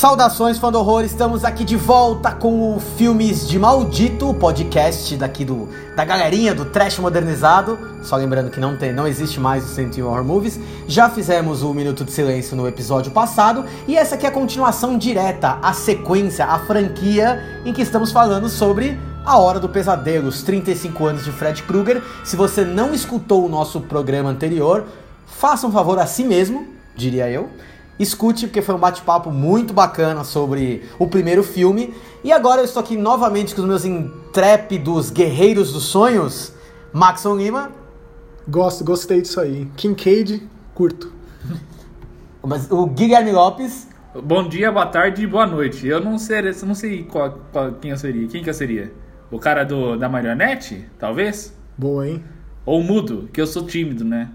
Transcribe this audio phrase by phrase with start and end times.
[0.00, 5.14] Saudações, fã do horror, estamos aqui de volta com o Filmes de Maldito, o podcast
[5.14, 7.78] daqui do, da galerinha do Trash Modernizado.
[8.02, 10.58] Só lembrando que não, tem, não existe mais o 101 Horror Movies.
[10.88, 14.96] Já fizemos o Minuto de Silêncio no episódio passado, e essa aqui é a continuação
[14.96, 20.42] direta, a sequência, a franquia em que estamos falando sobre a Hora do Pesadelo, os
[20.42, 22.02] 35 anos de Fred Krueger.
[22.24, 24.82] Se você não escutou o nosso programa anterior,
[25.26, 27.50] faça um favor a si mesmo, diria eu
[28.00, 31.92] Escute, porque foi um bate-papo muito bacana sobre o primeiro filme.
[32.24, 36.50] E agora eu estou aqui novamente com os meus intrépidos guerreiros dos sonhos,
[36.94, 37.70] Maxon Lima.
[38.48, 39.70] Gosto, gostei disso aí.
[39.76, 41.12] Kincaid, curto.
[42.42, 43.86] Mas o Guilherme Lopes.
[44.14, 45.86] Bom dia, boa tarde e boa noite.
[45.86, 48.26] Eu não sei, eu não sei qual, qual, quem eu seria.
[48.28, 48.90] Quem que eu seria?
[49.30, 51.54] O cara do, da marionete, talvez?
[51.76, 52.24] Boa, hein?
[52.64, 54.30] Ou mudo, que eu sou tímido, né?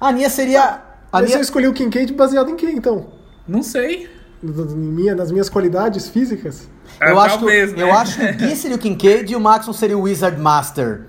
[0.00, 0.85] A minha seria
[1.16, 1.38] a Mas minha...
[1.38, 3.06] você escolheu o Kincaid baseado em quem, então?
[3.48, 4.08] Não sei.
[4.42, 6.68] Minha, nas minhas qualidades físicas?
[7.00, 7.82] É, eu, acho talvez, que, né?
[7.82, 11.06] eu acho que o Gui seria o Kincaid e o Maxon seria o Wizard Master.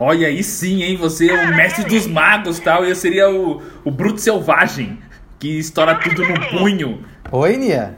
[0.00, 0.96] Olha aí sim, hein?
[0.96, 5.00] Você é o mestre dos magos tal, e eu seria o, o Bruto Selvagem,
[5.38, 7.04] que estoura tudo no punho.
[7.30, 7.96] Oi, Nia.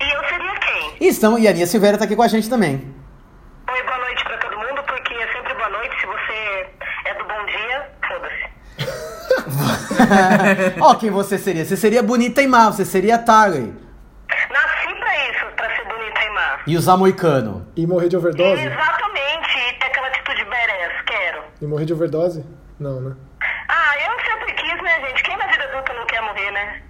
[0.00, 0.96] E eu seria quem?
[1.00, 2.74] E, estamos, e a Nia Silveira tá aqui com a gente também.
[3.70, 5.94] Oi, boa noite pra todo mundo, porque é sempre boa noite.
[6.00, 6.66] Se você
[7.04, 9.91] é do bom dia, foda-se.
[10.80, 11.64] Ó, quem você seria?
[11.64, 13.72] Você seria bonita e má, você seria Tarley.
[14.50, 16.58] Nasci pra isso, pra ser bonita e má.
[16.66, 17.66] E usar moicano.
[17.76, 18.62] E morrer de overdose?
[18.62, 21.42] Exatamente, e ter aquela atitude badass, quero.
[21.60, 22.44] E morrer de overdose?
[22.78, 23.14] Não, né?
[23.68, 25.22] Ah, eu sempre quis, né, gente?
[25.22, 26.82] Quem na vida adulta não quer morrer, né?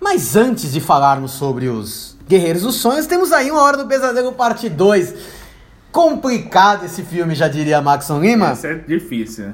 [0.00, 4.32] Mas antes de falarmos sobre os Guerreiros dos Sonhos, temos aí uma Hora do Pesadelo
[4.32, 5.42] parte 2.
[5.92, 8.52] Complicado esse filme, já diria Maxon Lima.
[8.52, 9.52] Isso é difícil.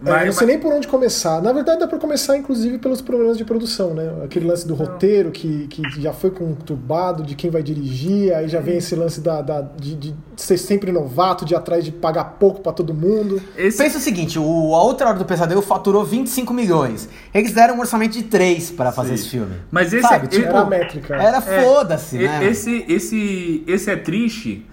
[0.00, 1.40] Mas, é, não sei nem por onde começar.
[1.40, 4.12] Na verdade, dá para começar, inclusive, pelos problemas de produção, né?
[4.24, 8.60] Aquele lance do roteiro que, que já foi conturbado, de quem vai dirigir, aí já
[8.60, 12.36] vem esse lance da, da de, de, ser sempre novato, de ir atrás de pagar
[12.38, 13.40] pouco para todo mundo.
[13.56, 13.78] Esse...
[13.78, 17.08] Pensa o seguinte: o, a outra hora do pesadelo faturou 25 milhões.
[17.32, 19.54] Eles deram um orçamento de 3 para fazer esse filme.
[19.70, 21.16] Mas esse Sabe, é, tipo, era a métrica.
[21.16, 22.44] Era é, foda-se, né?
[22.44, 24.66] Esse, esse, esse é triste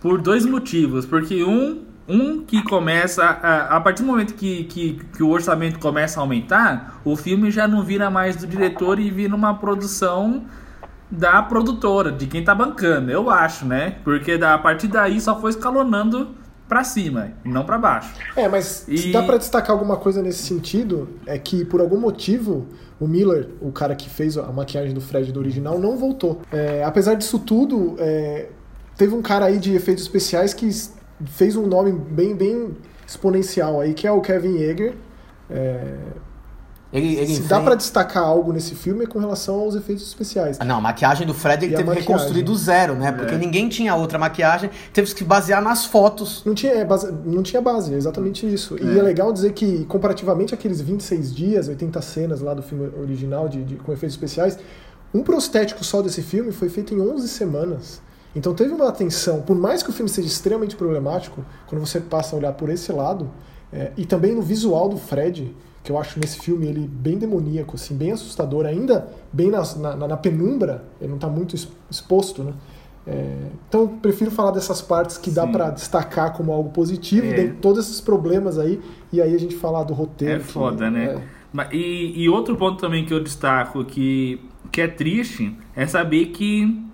[0.00, 1.04] por dois motivos.
[1.04, 5.78] Porque um um que começa, a, a partir do momento que, que, que, o orçamento
[5.78, 10.44] começa a aumentar, o filme já não vira mais do diretor e vira uma produção
[11.10, 13.96] da produtora, de quem tá bancando, eu acho, né?
[14.04, 16.34] Porque da, a partir daí só foi escalonando
[16.68, 18.14] para cima, e não para baixo.
[18.36, 18.96] É, mas e...
[18.96, 22.68] se dá para destacar alguma coisa nesse sentido, é que por algum motivo
[23.00, 26.42] o Miller, o cara que fez a maquiagem do Fred do original, não voltou.
[26.52, 28.50] É, apesar disso tudo, é,
[28.96, 30.68] teve um cara aí de efeitos especiais que
[31.26, 32.76] fez um nome bem, bem
[33.06, 34.94] exponencial aí, que é o Kevin Yeager.
[35.48, 35.96] É...
[36.92, 40.56] Ele, ele Se dá para destacar algo nesse filme é com relação aos efeitos especiais.
[40.58, 43.12] Ah, não, a maquiagem do Fred ele e teve que reconstruir do zero, né?
[43.12, 43.38] Porque é.
[43.38, 46.42] ninguém tinha outra maquiagem, teve que basear nas fotos.
[46.44, 48.76] Não tinha, é, base, não tinha base, é exatamente isso.
[48.76, 48.82] É.
[48.82, 53.48] E é legal dizer que, comparativamente àqueles 26 dias, 80 cenas lá do filme original
[53.48, 54.58] de, de com efeitos especiais,
[55.14, 58.02] um prostético só desse filme foi feito em 11 semanas.
[58.34, 62.34] Então teve uma atenção, por mais que o filme seja extremamente problemático, quando você passa
[62.34, 63.28] a olhar por esse lado,
[63.72, 67.76] é, e também no visual do Fred, que eu acho nesse filme ele bem demoníaco,
[67.76, 71.56] assim, bem assustador, ainda bem na, na, na penumbra, ele não está muito
[71.90, 72.52] exposto, né?
[73.06, 73.34] É,
[73.66, 75.36] então prefiro falar dessas partes que Sim.
[75.36, 77.46] dá para destacar como algo positivo, é.
[77.46, 78.80] de todos esses problemas aí,
[79.12, 80.36] e aí a gente falar do roteiro.
[80.36, 81.22] É foda, que, né?
[81.52, 81.74] É...
[81.74, 84.40] E, e outro ponto também que eu destaco que,
[84.70, 86.89] que é triste é saber que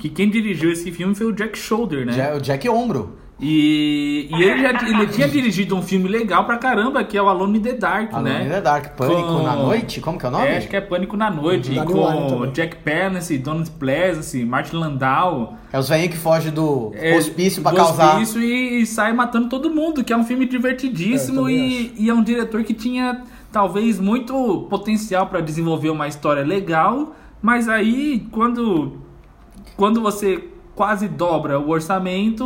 [0.00, 2.34] que quem dirigiu esse filme foi o Jack Shoulder, né?
[2.34, 3.18] o Jack Ombro.
[3.38, 7.28] E, e ele, já, ele tinha dirigido um filme legal pra caramba, que é o
[7.28, 8.34] Alone in the Dark, Alone né?
[8.36, 9.42] Alone in the Dark, Pânico com...
[9.42, 10.00] na Noite?
[10.00, 10.46] Como que é o nome?
[10.46, 11.72] É, acho que é Pânico na Noite.
[11.72, 15.54] E com Jack Palance, Donald Pleasance, Martin Landau.
[15.72, 18.14] É os velhinhos que fogem do é, hospício pra do causar...
[18.14, 22.10] hospício e, e sai matando todo mundo, que é um filme divertidíssimo é, e, e
[22.10, 28.26] é um diretor que tinha talvez muito potencial para desenvolver uma história legal, mas aí
[28.30, 29.09] quando
[29.80, 30.44] quando você
[30.74, 32.44] quase dobra o orçamento,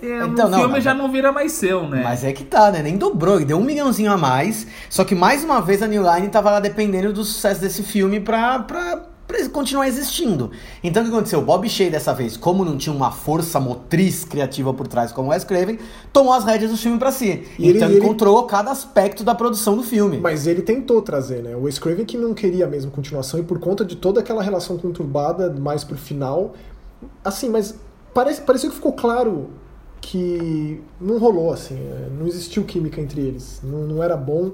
[0.00, 2.02] é, então, o não, filme não, já não vira mais seu, né?
[2.04, 2.80] Mas é que tá, né?
[2.82, 4.64] Nem dobrou, deu um milhãozinho a mais.
[4.88, 8.20] Só que mais uma vez a New Line tava lá dependendo do sucesso desse filme
[8.20, 9.07] pra, pra, pra
[9.52, 10.50] continuar existindo.
[10.82, 11.40] Então o que aconteceu?
[11.40, 15.28] O Bob Shea dessa vez, como não tinha uma força motriz criativa por trás como
[15.28, 15.78] o Wes Craven,
[16.12, 17.46] tomou as rédeas do filme para si.
[17.58, 20.18] E então ele, ele controlou cada aspecto da produção do filme.
[20.18, 21.54] Mas ele tentou trazer, né?
[21.56, 24.78] O Wes Craven que não queria mesmo continuação e por conta de toda aquela relação
[24.78, 26.54] conturbada mais pro final,
[27.24, 27.74] Assim, mas
[28.12, 29.50] parece, pareceu que ficou claro
[30.00, 34.52] que não rolou, assim, é, não existiu química entre eles, não, não era bom.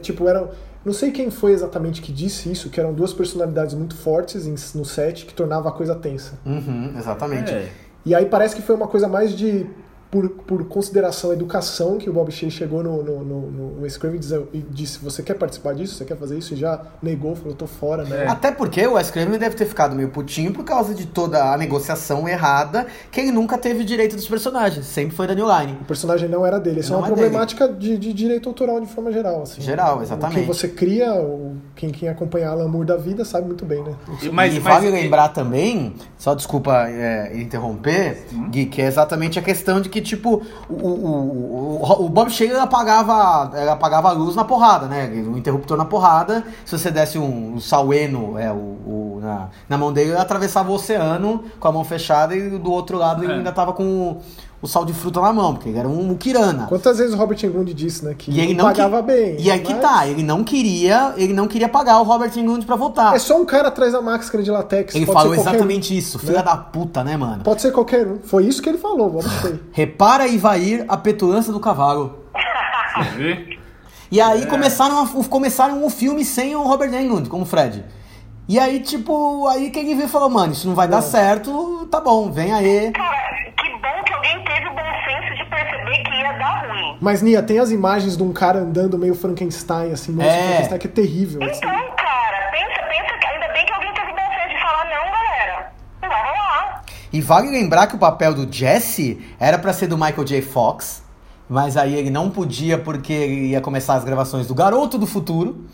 [0.00, 0.50] Tipo, eram.
[0.84, 4.54] Não sei quem foi exatamente que disse isso, que eram duas personalidades muito fortes em-
[4.78, 6.32] no set que tornava a coisa tensa.
[6.44, 7.50] Uhum, exatamente.
[7.52, 7.68] É.
[8.04, 9.66] E aí parece que foi uma coisa mais de.
[10.12, 13.40] Por, por consideração educação que o Bob Shea chegou no, no, no,
[13.80, 15.94] no e diz- e disse: Você quer participar disso?
[15.94, 16.52] Você quer fazer isso?
[16.52, 18.24] E já negou, falou: Tô fora, né?
[18.24, 18.28] É.
[18.28, 22.28] Até porque o Craven deve ter ficado meio putinho por causa de toda a negociação
[22.28, 24.84] errada, que ele nunca teve direito dos personagens.
[24.84, 25.78] Sempre foi da New Line.
[25.80, 26.80] O personagem não era dele.
[26.80, 29.40] Isso Não é uma é problemática de, de direito autoral de forma geral.
[29.44, 29.62] Assim.
[29.62, 30.36] Geral, exatamente.
[30.40, 33.94] Quem você cria, o- quem, quem acompanha Alan Moore da vida sabe muito bem, né?
[34.22, 39.38] E- Mas, e mas- vale lembrar também, só desculpa é, interromper, Gui, que é exatamente
[39.38, 44.12] a questão de que, tipo, o, o, o, Bob Shea ele apagava, ele apagava a
[44.12, 45.06] luz na porrada, né?
[45.26, 46.44] O interruptor na porrada.
[46.64, 50.70] Se você desse um, um saueno é, o, o- na, na mão dele, ele atravessava
[50.70, 53.36] o oceano com a mão fechada e do outro lado ele É.
[53.36, 54.18] ainda tava com
[54.62, 56.66] o, sal de fruta na mão, porque ele era um mukirana.
[56.68, 58.14] Quantas vezes o Robert Englund disse, né?
[58.16, 59.36] Que E ele não pagava que- bem.
[59.40, 62.64] E aí que mas tá, ele não queria, ele não queria pagar o Robert Englund
[62.64, 63.14] pra voltar.
[63.14, 64.94] É só um cara atrás da máscara de latex.
[64.94, 66.24] Ele pode falou qualquer exatamente um, isso, né?
[66.24, 67.42] filha da puta, né, mano?
[67.42, 68.20] Pode ser qualquer um.
[68.22, 69.60] Foi isso que ele falou, vamos ver.
[69.72, 72.20] Repara Ivair a petulância do cavalo.
[72.94, 73.58] Quer ver?
[74.10, 77.82] E aí começaram, a- começaram o filme sem o Robert Englund como Fred.
[78.48, 82.30] E aí, tipo, aí quem viu falou, mano, isso não vai dar certo, tá bom,
[82.30, 82.90] vem aí.
[82.90, 83.16] Cara,
[83.56, 86.91] que bom que alguém teve o bom senso de perceber que ia dar ruim.
[87.02, 90.46] Mas, Nia, tem as imagens de um cara andando meio Frankenstein, assim, monstro É.
[90.46, 91.42] Frankenstein, que é terrível.
[91.42, 91.56] assim.
[91.56, 94.84] Então, cara, pensa, pensa que ainda bem que alguém teve o bom senso de falar,
[94.84, 95.72] não, galera.
[96.00, 96.84] Não vai rolar.
[97.12, 100.42] E vale lembrar que o papel do Jesse era pra ser do Michael J.
[100.42, 101.02] Fox,
[101.48, 105.66] mas aí ele não podia porque ele ia começar as gravações do Garoto do Futuro.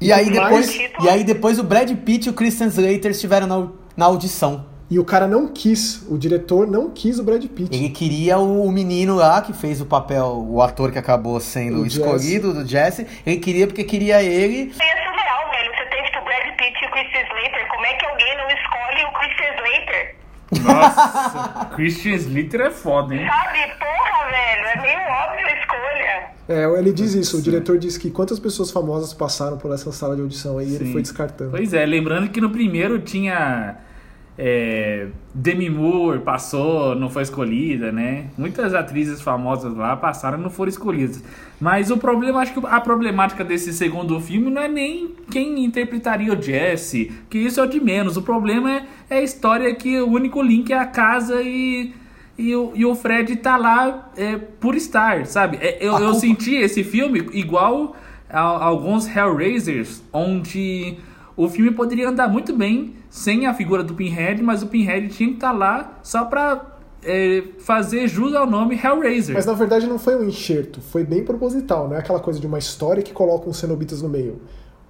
[0.00, 3.46] E aí, Mas- depois, e aí depois o Brad Pitt e o Christian Slater estiveram
[3.46, 4.64] na, na audição.
[4.90, 7.72] E o cara não quis, o diretor não quis o Brad Pitt.
[7.72, 11.86] Ele queria o, menino lá que fez o papel, o ator que acabou sendo O
[11.86, 13.06] escolhido, do Jesse.
[13.24, 14.72] Ele queria porque queria ele.
[14.72, 15.70] É surreal, velho.
[15.76, 17.68] Você tem, tipo, o Brad Pitt e o Christian Slater.
[17.68, 20.16] Como é que alguém não escolhe o Christian Slater?
[20.64, 23.28] Nossa, Christian Slater é foda, hein?
[23.28, 23.58] Sabe?
[23.78, 24.66] Porra, velho.
[24.66, 26.30] É meio óbvio a escolha.
[26.48, 30.16] É, ele diz isso, o diretor diz que quantas pessoas famosas passaram por essa sala
[30.16, 31.52] de audição aí e ele foi descartando.
[31.52, 33.76] Pois é, lembrando que no primeiro tinha.
[34.42, 38.28] É, Demi Moore passou, não foi escolhida, né?
[38.38, 41.22] Muitas atrizes famosas lá passaram e não foram escolhidas.
[41.60, 46.32] Mas o problema, acho que a problemática desse segundo filme não é nem quem interpretaria
[46.32, 48.16] o Jesse, que isso é o de menos.
[48.16, 51.92] O problema é, é a história que o único link é a casa e.
[52.38, 55.58] E o, e o Fred tá lá é, por estar, sabe?
[55.60, 57.94] É, eu, eu senti esse filme igual
[58.30, 60.96] a, a alguns Hellraisers, onde
[61.44, 65.28] o filme poderia andar muito bem sem a figura do Pinhead, mas o Pinhead tinha
[65.30, 69.34] que estar lá só pra é, fazer jus ao nome Hellraiser.
[69.34, 72.46] Mas na verdade não foi um enxerto, foi bem proposital, não é aquela coisa de
[72.46, 74.40] uma história que coloca uns cenobitas no meio.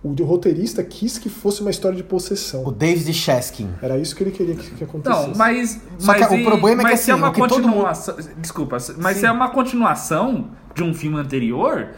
[0.02, 2.73] O de roteirista quis que fosse uma história de O possessão.
[2.73, 3.69] David Cheskin.
[3.82, 5.29] Era isso que ele queria que, que acontecesse.
[5.29, 5.79] Não, mas.
[5.99, 8.17] Só que mas o e- problema é que, é assim, uma o que todo continuação.
[8.38, 9.20] Desculpa, mas Sim.
[9.20, 11.88] se é uma continuação de um filme anterior.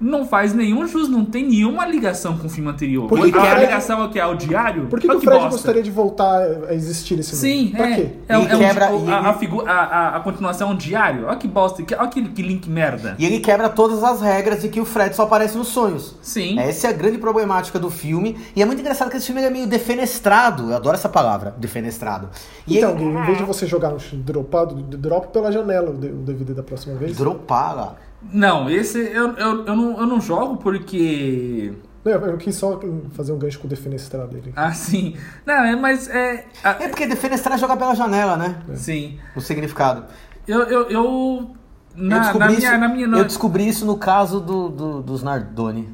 [0.00, 3.06] Não faz nenhum jus, não tem nenhuma ligação com o filme anterior.
[3.06, 4.18] Por que que a ligação é o que?
[4.18, 4.86] É o diário?
[4.86, 5.50] Por que, que o Fred bosta.
[5.50, 7.40] gostaria de voltar a existir nesse mundo?
[7.40, 7.94] Sim, pra é.
[7.96, 8.08] quê?
[8.28, 10.76] É, é um- quebra- o- e- a, a, figu- a, a- a continuação é um
[10.76, 11.26] diário.
[11.26, 11.82] Olha que bosta.
[11.82, 13.14] que- Olha que, que link merda.
[13.18, 16.16] E ele quebra todas as regras de que o Fred só aparece nos sonhos.
[16.22, 16.58] Sim.
[16.58, 18.38] Essa é a grande problemática do filme.
[18.56, 20.70] E é muito engraçado que esse filme ele é meio defenestrado.
[20.70, 22.30] Eu adoro essa palavra, defenestrado.
[22.66, 23.04] E Então, ele...
[23.04, 27.16] Em vez de você jogar no dropado, drop pela janela o DVD da próxima vez.
[27.16, 27.94] Dropar lá.
[28.22, 31.72] Não, esse eu, eu, eu, não, eu não jogo porque.
[32.04, 32.80] Não, eu quis só
[33.12, 34.52] fazer um gancho com o defenestrado dele.
[34.56, 35.16] Assim.
[35.44, 36.46] Não, é, mas é.
[36.64, 38.62] a- É porque defenestrar é jogar pela janela, né?
[38.74, 39.18] Sim.
[39.36, 40.04] O significado.
[40.46, 40.60] Eu.
[40.62, 41.50] eu, eu
[41.96, 42.78] eu, na, descobri na isso, minha.
[42.78, 45.88] Na minha eu descobri isso no caso do, do- dos Nardoni.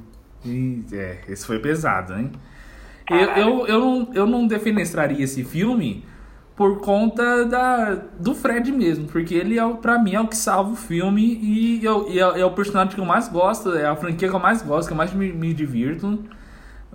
[0.93, 2.31] É, esse foi pesado, hein?
[3.11, 6.05] Eu, eu, eu, não, eu não defenestraria esse filme
[6.57, 10.37] por conta da, do Fred mesmo, porque ele, é, o- pra mim, é o que
[10.37, 13.85] salva o filme e, eu, e é, é o personagem que eu mais gosto, é
[13.87, 16.19] a franquia que eu mais gosto, que eu mais me, me divirto.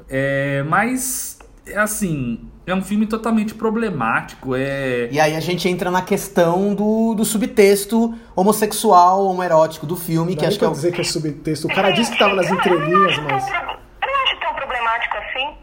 [0.10, 5.08] É, mas, é assim, é um filme totalmente problemático, é...
[5.12, 10.38] E aí a gente entra na questão do, do subtexto homossexual, homoerótico do filme, Não
[10.40, 11.68] que acho que é dizer que é subtexto.
[11.68, 13.48] O cara disse que tava nas não- não entrelinhas, mas.
[13.48, 15.56] Eu não acho tão problemático assim.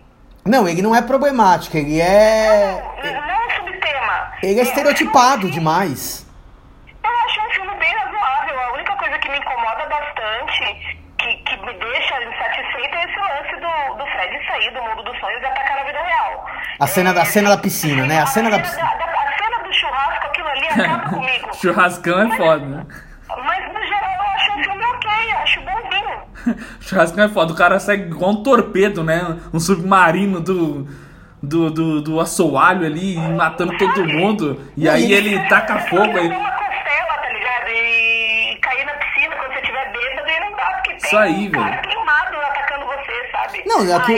[0.46, 2.80] Não, ele não é problemático, ele é.
[3.02, 3.67] Não é um subtema.
[4.42, 6.26] Ele é estereotipado demais.
[7.04, 8.60] Eu acho um filme bem razoável.
[8.60, 13.60] A única coisa que me incomoda bastante, que, que me deixa insatisfeita, é esse lance
[13.60, 16.46] do, do Fred sair do mundo dos sonhos e atacar na vida real.
[16.80, 18.20] A cena da- a cena da piscina, né?
[18.20, 18.82] A cena da piscina.
[18.82, 21.54] da- a cena do churrasco, aquilo ali acaba comigo.
[21.56, 22.86] Churrascão é foda, né?
[23.44, 26.66] Mas, no geral, eu acho um filme ok, eu acho bonzinho.
[26.80, 27.52] Churrascão é foda.
[27.52, 29.20] O cara segue igual um torpedo, né?
[29.52, 30.88] Um submarino do.
[31.42, 34.60] Do, do, do assoalho ali, matando todo mundo.
[34.76, 36.26] E aí ele taca fogo aí.
[36.28, 37.68] uma costela, tá ligado?
[37.68, 41.48] E cair na piscina quando você tiver bêbado e não dá, porque tem Isso aí,
[41.48, 41.82] velho.
[41.82, 43.57] queimado atacando você, sabe?
[43.68, 44.16] Não, é que-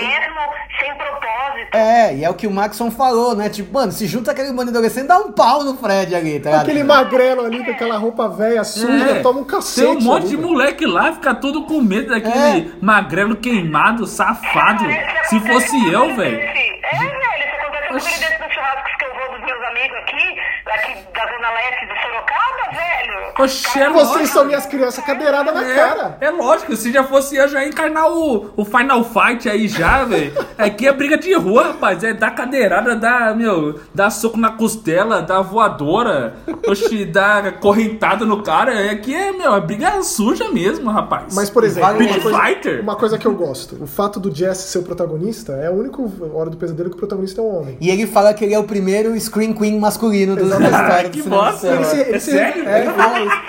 [0.80, 1.74] sem propósito.
[1.76, 3.48] É, e é o que o Maxon falou, né?
[3.50, 6.50] Tipo, mano, se junta aquele bando de adolescente, dá um pau no Fred ali, tá
[6.50, 6.62] ligado?
[6.62, 9.86] Aquele magrelo ali com aquela roupa velha suja, É, toma um cacete.
[9.86, 12.70] Tem um monte ali, de moleque lá, fica todo com medo daquele É.
[12.80, 14.84] magrelo queimado, safado.
[14.86, 16.38] É, Se acontece fosse eu, velho.
[16.38, 17.10] É, velho,
[17.44, 21.26] isso acontece ele desse nos churrascos que eu vou dos meus amigos aqui, daqui da
[21.60, 23.32] De Sorocaba, velho.
[23.38, 24.26] Oxe, é Vocês lógico.
[24.28, 26.18] são minhas crianças cadeirada na cara.
[26.20, 29.68] É, é lógico, se já fosse eu, já ia encarnar o, o Final Fight aí
[29.68, 30.32] já, velho.
[30.58, 32.02] Aqui é briga de rua, rapaz.
[32.02, 36.34] É dar cadeirada, dar, meu, dar soco na costela, dar voadora,
[36.66, 38.90] oxi, dar correntada no cara.
[38.90, 41.34] Aqui é, meu, é briga suja mesmo, rapaz.
[41.34, 42.80] Mas, por exemplo, Vale uma coisa, Fighter?
[42.80, 46.00] uma coisa que eu gosto: o fato do Jesse ser o protagonista é a única
[46.34, 47.76] hora do pesadelo que o protagonista é um homem.
[47.80, 51.10] E ele fala que ele é o primeiro Screen Queen masculino do, da história do
[51.10, 51.49] que cinema.
[51.62, 52.68] Ele se- ele É se- sério?
[52.68, 52.94] é, isso.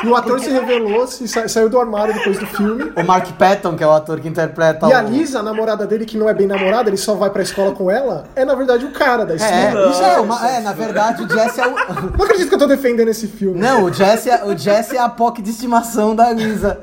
[0.03, 2.91] e o ator se revelou, se sa- saiu do armário depois do filme.
[2.95, 4.95] O Mark Patton, que é o ator que interpreta E o...
[4.97, 7.71] a Lisa, a namorada dele, que não é bem namorada, ele só vai pra escola
[7.71, 9.89] com ela, é na verdade o cara da É, história.
[9.91, 11.71] isso é, uma- é, na verdade o Jesse é o...
[12.17, 13.59] Não acredito que eu tô defendendo esse filme.
[13.59, 16.79] Não, o Jesse é, o Jesse é a POC de estimação da Lisa.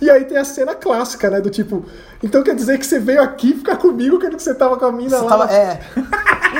[0.00, 1.40] E aí tem a cena clássica, né?
[1.40, 1.84] Do tipo,
[2.24, 4.92] então quer dizer que você veio aqui ficar comigo quando que você tava com a
[4.92, 5.28] mina Você lá.
[5.30, 5.80] tava, é.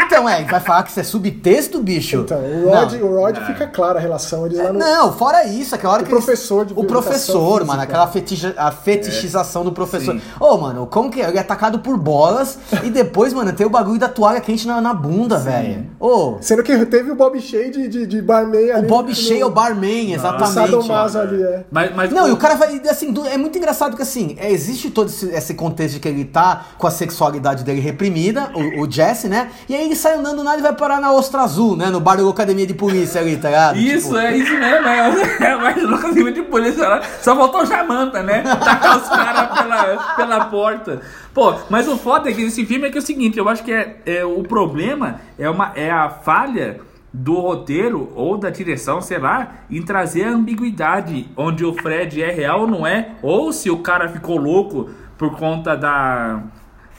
[0.07, 2.19] Então, é, vai falar que isso é subtexto, bicho?
[2.19, 3.07] Então, o Rod, Não.
[3.09, 4.45] o Rod fica clara a relação.
[4.45, 4.79] Eles lá no.
[4.79, 7.65] Não, fora isso, aquela hora O que eles- professor de O professor, física.
[7.65, 10.21] mano, aquela feticha, a fetichização do professor.
[10.41, 11.29] Ô, mano, como que é?
[11.29, 14.81] Ele é atacado por bolas e depois, mano, tem o bagulho da toalha quente na,
[14.81, 15.87] na bunda, velho.
[16.01, 18.87] Ô, Sendo que teve o Bob Shea de, de, de barman o ali.
[18.89, 20.53] Bob no- Shea é o barman, exatamente.
[20.55, 21.65] Sadomaso ali, é.
[21.71, 22.81] Mas, mas Não, e o cara vai.
[22.91, 26.25] Assim, é muito engraçado que assim, é, existe todo esse, esse contexto de que ele
[26.25, 29.51] tá com a sexualidade dele reprimida, o, o Jesse, né?
[29.69, 31.91] E aí ele sai andando nada e vai parar na Ostra Azul, né?
[31.91, 33.79] No bar da academia de polícia ali, tá ligado?
[33.79, 37.03] Isso, Tipo, é isso mesmo, é, é mais louco assim, de polícia lá.
[37.21, 38.43] Só faltou o Jamanta, né?
[38.43, 41.01] Tacar os caras pela, pela porta.
[41.33, 43.65] Pô, mas o foda é que esse filme é que é o seguinte, eu acho
[43.65, 46.81] que é, é o problema é, uma, é a falha
[47.13, 52.31] do roteiro ou da direção, sei lá, em trazer a ambiguidade onde o Fred é
[52.31, 56.43] real ou não é, ou se o cara ficou louco por conta da.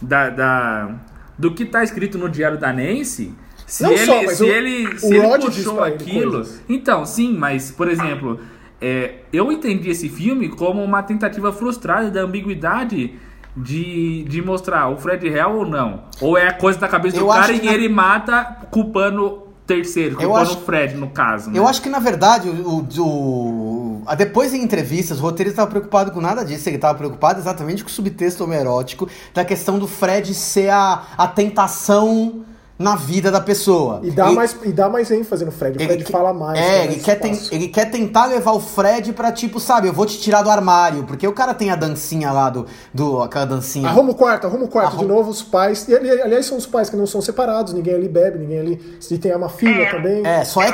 [0.02, 0.90] da, da
[1.38, 3.34] do que tá escrito no diário da Nancy.
[3.68, 6.32] Se Não ele, só, se ele, se ele puxou aquilo.
[6.34, 6.62] coisas.
[6.70, 8.40] Então, sim, mas, por exemplo,
[8.80, 13.16] é, eu entendi esse filme como uma tentativa frustrada da ambiguidade
[13.58, 16.04] de, de mostrar o Fred real ou não.
[16.22, 19.42] Ou é a coisa da cabeça do Eu cara acho e na- ele mata culpando
[19.66, 21.50] terceiro, culpando acho- o Fred, no caso.
[21.50, 21.58] né?
[21.58, 22.86] Eu acho que na verdade, o, o-
[24.14, 26.68] depois em entrevistas, o roteiro estava preocupado com nada disso.
[26.70, 31.28] Ele estava preocupado exatamente com o subtexto homerótico da questão do Fred ser a, a
[31.28, 32.46] tentação
[32.78, 34.02] na vida da pessoa.
[34.04, 35.78] E dá, Ele- mais, e dá mais ênfase no Fred.
[35.78, 36.60] O Fred que- fala mais.
[36.60, 39.94] É, tem ele quer, ten- ele quer tentar levar o Fred pra, tipo, sabe, eu
[39.94, 41.04] vou te tirar do armário.
[41.06, 42.66] Porque o cara tem a dancinha lá do.
[42.94, 43.88] do aquela dancinha.
[43.88, 44.88] Arruma o quarto, arruma o quarto.
[44.90, 45.88] Arruma- De novo, os pais.
[45.88, 47.72] E, ali- aliás, são os pais que não são separados.
[47.74, 48.98] Ninguém ali bebe, ninguém ali.
[49.00, 49.92] Se tem uma filha É.
[49.92, 50.26] também.
[50.26, 50.68] É, só é,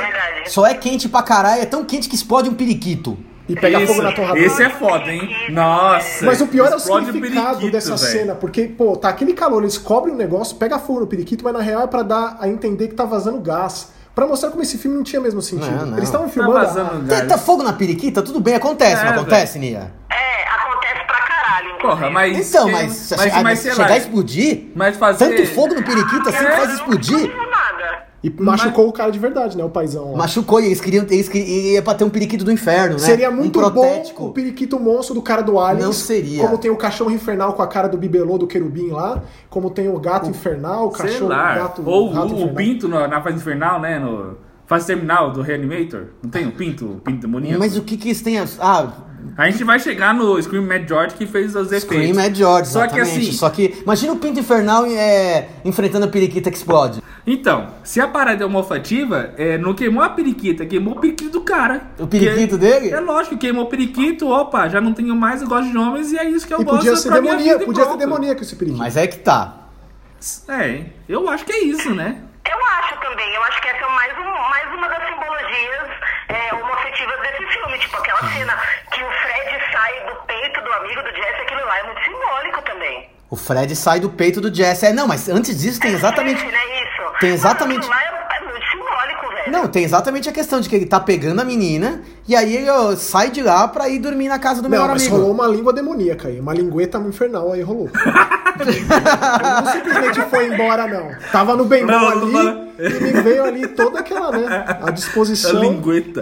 [0.44, 1.62] É só é quente pra caralho.
[1.62, 3.16] É tão quente que explode um periquito.
[3.48, 4.46] E pega Isso, fogo na torradeira.
[4.46, 5.28] Esse é foda, hein?
[5.50, 6.24] Nossa.
[6.24, 8.12] Mas o pior é o significado periquito, dessa velho.
[8.18, 11.52] cena, porque, pô, tá aquele calor, eles cobrem um negócio, pega fogo no periquito, mas
[11.52, 13.90] na real é pra dar a entender que tá vazando gás.
[14.14, 15.74] Pra mostrar como esse filme não tinha mesmo sentido.
[15.74, 15.96] Não, não.
[15.96, 16.58] Eles estavam Tá filmando.
[16.58, 17.20] a- vazando gás.
[17.22, 19.90] Tenta fogo na periquita, tudo bem, acontece, É, não acontece, Nia?
[20.10, 21.78] É, acontece pra caralho.
[21.80, 22.48] Porra, mas.
[22.50, 23.94] Então, mas, mas, mas, mas sei chegar lá.
[23.94, 25.28] a explodir, Mas fazer.
[25.30, 27.32] tanto fogo no periquito assim que É, faz explodir.
[28.22, 29.64] E machucou o cara de verdade, né?
[29.64, 30.18] O paizão lá.
[30.18, 32.98] Machucou e eles queriam, eles queriam ia pra ter um periquito do inferno, né?
[33.00, 34.26] Seria muito um bom protético.
[34.26, 35.84] o periquito monstro do cara do Aliens.
[35.84, 36.40] Não seria.
[36.42, 39.22] Como tem o cachorro infernal com a cara do bibelô do querubim lá.
[39.50, 41.54] Como tem o gato infernal, o Sei cachorro, lá.
[41.56, 42.54] gato, Ou rato o, o.
[42.54, 43.98] Pinto no- na fase infernal, né?
[43.98, 44.36] No
[44.66, 46.04] fase terminal do Reanimator.
[46.22, 46.86] Não tem o Pinto?
[46.86, 47.58] O Pinto demoníaco?
[47.58, 48.46] Mas o que que eles têm a...
[48.60, 48.92] Ah,
[49.36, 51.84] A gente vai chegar no Scream Mad George que fez os efeitos.
[51.84, 56.08] Scream é George, Só que assim- Só que, imagina o Pinto Infernal é, enfrentando a
[56.08, 57.02] periquita que explode.
[57.26, 61.40] Então, se a parada é olfativa, é, não queimou a periquita, queimou o periquito do
[61.42, 61.82] cara.
[61.98, 62.90] O periquito Que- dele?
[62.90, 66.18] É lógico, queimou o periquito, opa, já não tenho mais, eu gosto de homens e
[66.18, 68.42] é isso que eu E gosto podia ser pra minha demoníaco, vida podia ser demoníaco
[68.42, 68.82] esse periquito.
[68.82, 69.58] Mas é que tá.
[70.48, 72.16] É, eu acho que é isso, né?
[72.48, 73.34] Eu acho também.
[73.34, 75.88] Eu acho que essa é mais, um, mais uma das simbologias
[76.28, 77.61] é, homoafetivas desse filme.
[77.78, 78.54] Tipo, aquela cena
[78.92, 82.62] que o Fred sai do peito do amigo do Jesse, aquilo lá é muito simbólico
[82.62, 83.08] também.
[83.30, 84.86] O Fred sai do peito do Jesse.
[84.86, 86.40] É, não, mas antes disso tem exatamente...
[86.40, 87.18] Jesse, né, isso?
[87.20, 89.50] Tem exatamente- Mas é, é muito simbólico, velho.
[89.52, 92.68] Não, tem exatamente a questão de que ele tá pegando a menina e aí ele
[92.70, 95.16] ó, sai de lá pra ir dormir na casa do Não, melhor mas amigo.
[95.16, 97.88] rolou uma língua demoníaca aí, uma lingueta infernal aí rolou.
[98.60, 101.10] Ele não simplesmente foi embora, não.
[101.32, 101.90] Tava no bem ali
[102.30, 102.68] não.
[102.78, 105.58] e me veio ali toda aquela, né, a A disposição.
[105.58, 106.20] lingueta.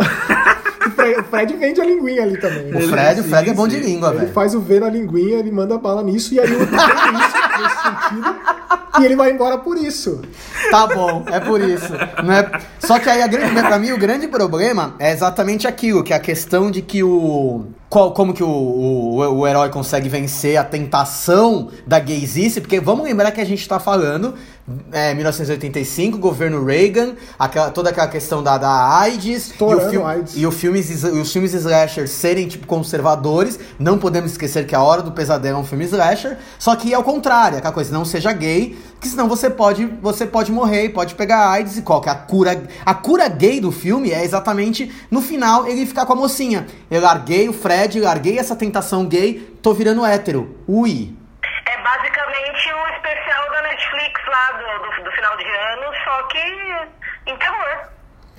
[0.87, 0.91] O
[1.25, 2.71] Fred, o vende a linguinha ali também.
[2.71, 2.81] O né?
[2.83, 3.83] Fred, o Fred é bom de sim.
[3.83, 4.33] língua, Ele velho.
[4.33, 8.37] faz o V na linguinha, ele manda bala nisso, e aí entendo isso nesse sentido,
[8.99, 10.23] e ele vai embora por isso.
[10.71, 11.93] Tá bom, é por isso.
[12.25, 12.51] Não é...
[12.79, 16.17] Só que aí, a grande, pra mim, o grande problema é exatamente aquilo, que é
[16.17, 17.67] a questão de que o...
[17.89, 23.05] Qual, como que o, o, o herói consegue vencer a tentação da gaysice, porque vamos
[23.05, 24.35] lembrar que a gente tá falando
[24.93, 30.07] é, 1985, governo Reagan, aquela, toda aquela questão da, da AIDS, e, o Estourando fil-
[30.07, 30.33] AIDS.
[30.37, 35.03] e o filmes, os filmes slasher serem tipo conservadores, não podemos esquecer que A Hora
[35.03, 38.33] do Pesadelo é um filme slasher, só que é o contrário, aquela coisa, não seja
[38.33, 42.09] gay, que senão você pode, você pode morrer, e pode pegar AIDS e qual que
[42.09, 46.13] é a cura, a cura gay do filme é exatamente no final ele ficar com
[46.13, 46.67] a mocinha.
[46.91, 50.57] Eu larguei o Fred, larguei essa tentação gay, tô virando hétero.
[50.67, 51.15] Ui.
[51.67, 51.83] É
[52.31, 57.37] basicamente o especial da Netflix lá do, do, do final de ano, só que em
[57.37, 57.89] terror.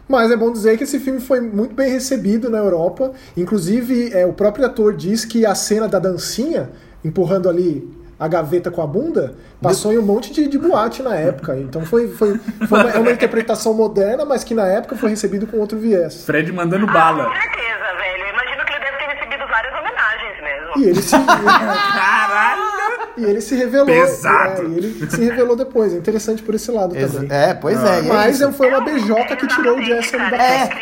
[0.07, 3.13] Mas é bom dizer que esse filme foi muito bem recebido na Europa.
[3.35, 6.69] Inclusive, é, o próprio ator diz que a cena da dancinha,
[7.03, 7.87] empurrando ali
[8.19, 11.55] a gaveta com a bunda, passou em um monte de, de boate na época.
[11.57, 15.47] Então foi, foi, foi uma, é uma interpretação moderna, mas que na época foi recebido
[15.47, 16.25] com outro viés.
[16.25, 17.31] Fred mandando Com bala.
[17.33, 18.23] certeza, velho.
[18.23, 20.77] Eu imagino que ele deve ter recebido várias homenagens mesmo.
[20.77, 21.15] E ele se!
[23.21, 23.85] e ele se revelou.
[23.87, 24.61] Pesado.
[24.63, 25.93] é, e ele se revelou depois.
[25.93, 27.37] É interessante por esse lado Exa- também.
[27.37, 28.01] É, pois é.
[28.01, 30.01] e é Mas é- foi uma beijoca que tirou o ali da É,
[30.67, 30.75] festa.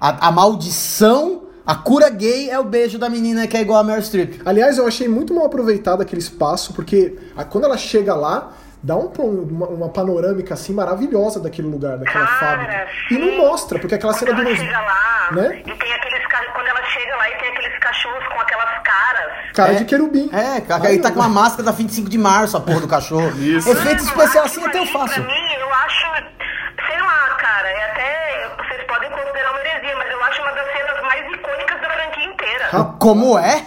[0.00, 3.80] a, a, a maldição, a cura gay é o beijo da menina que é igual
[3.80, 4.40] a Meryl Streep.
[4.44, 8.52] Aliás, eu achei muito mal aproveitado aquele espaço, porque a- quando ela chega lá,
[8.82, 12.86] dá um, uma, uma panorâmica assim maravilhosa daquele lugar, daquela Cara, fábrica.
[13.10, 13.36] E não sim.
[13.38, 15.58] mostra, porque aquela cena Quando do ela chega lá, né?
[15.66, 18.55] e tem aqueles quando ela chega lá e tem aqueles cachorros com aquelas caras.
[19.56, 19.74] Cara É.
[19.76, 20.28] de querubim.
[20.32, 23.30] É, cara, ele tá com uma máscara da 25 de março, a porra do cachorro.
[23.40, 23.68] Isso.
[23.70, 25.14] Efeito especial assim até eu faço.
[25.14, 26.06] Pra mim, eu acho,
[26.86, 30.66] sei lá, cara, é até, vocês podem considerar uma heresia, mas eu acho uma das
[30.72, 32.68] cenas mais icônicas da franquia inteira.
[32.72, 33.64] Ah, Como é?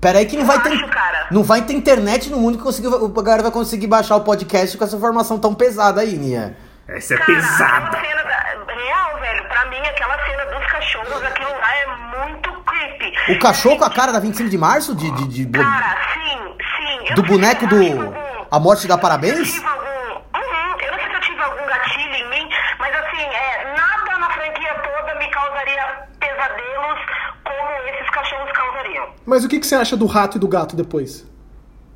[0.00, 0.72] Pera aí que não vai ter.
[0.72, 1.26] acho, cara.
[1.30, 4.76] Não vai ter internet no mundo que conseguir, a galera vai conseguir baixar o podcast
[4.76, 6.56] com essa informação tão pesada aí, Nia.
[6.88, 7.86] Essa é Cara, pesada.
[7.86, 11.86] aquela cena da, real, velho, pra mim, aquela cena dos cachorros, aquilo lá é
[12.26, 13.32] muito creepy.
[13.32, 14.94] O cachorro com a cara da 25 de março?
[14.94, 17.06] De, de, de- do, Cara, sim, sim.
[17.10, 18.02] Eu do boneco eu do.
[18.02, 19.52] algum- A morte dá eu parabéns?
[19.52, 19.82] tive algum.
[19.82, 22.48] Uhum, eu não sei se eu tive algum gatilho em mim,
[22.78, 25.84] mas assim, é, nada na franquia toda me causaria
[26.18, 26.98] pesadelos
[27.44, 29.08] como esses cachorros causariam.
[29.26, 31.26] Mas o que, que você acha do rato e do gato depois?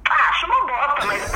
[0.08, 1.30] Ah, acho uma bosta, mas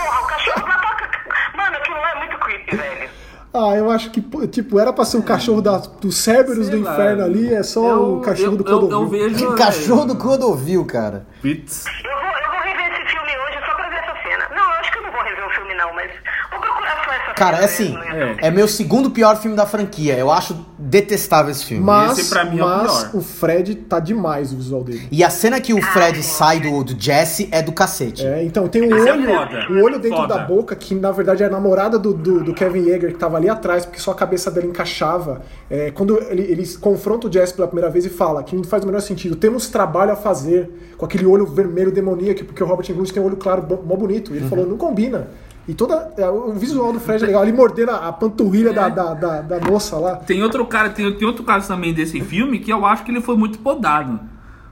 [3.53, 6.85] Ah, eu acho que, tipo, era pra ser o cachorro da, do Cerberus Sei do
[6.85, 6.93] lá.
[6.93, 9.09] inferno ali, é só Eu- o cachorro eu- do eu, eu Clodovil.
[9.31, 9.55] vejo.
[9.59, 11.27] Cachorro do Clodovil, cara.
[11.43, 11.85] Pits.
[12.05, 14.49] Eu vou, eu vou rever esse filme hoje só pra ver essa cena.
[14.55, 16.11] Não, eu acho que eu não vou rever o filme, não, mas
[16.53, 17.97] vou procurar só essa Cara, é assim.
[17.97, 18.49] É.
[18.49, 20.15] É meu segundo pior filme da franquia.
[20.15, 21.83] Eu acho detestável esse filme.
[21.83, 23.11] Mas, Esse pra mim é o pior.
[23.15, 25.09] o Fred tá demais o visual dele.
[25.11, 28.27] E a cena que o Fred sai do, do Jesse é do cacete.
[28.27, 29.67] É, então tem um Esse é olho, foda.
[29.71, 30.35] um olho dentro Foda.
[30.35, 33.39] da boca, que na verdade é a namorada do, do, do Kevin Yeager, que tava
[33.39, 35.41] ali atrás, porque só a cabeça dele encaixava.
[35.71, 38.83] É, quando ele, ele confronta o Jesse pela primeira vez e fala que não faz
[38.85, 42.87] o menor sentido, temos trabalho a fazer com aquele olho vermelho demoníaco, porque o Robert
[42.91, 44.35] Englund tem um olho claro, mó bonito.
[44.35, 45.29] E ele falou, não combina.
[45.71, 48.89] E toda é, o visual do Fred é legal, ele mordendo a, a panturrilha da,
[48.89, 50.17] da, da, da moça lá.
[50.17, 53.21] Tem outro cara, tem, tem outro caso também desse filme que eu acho que ele
[53.21, 54.19] foi muito podado.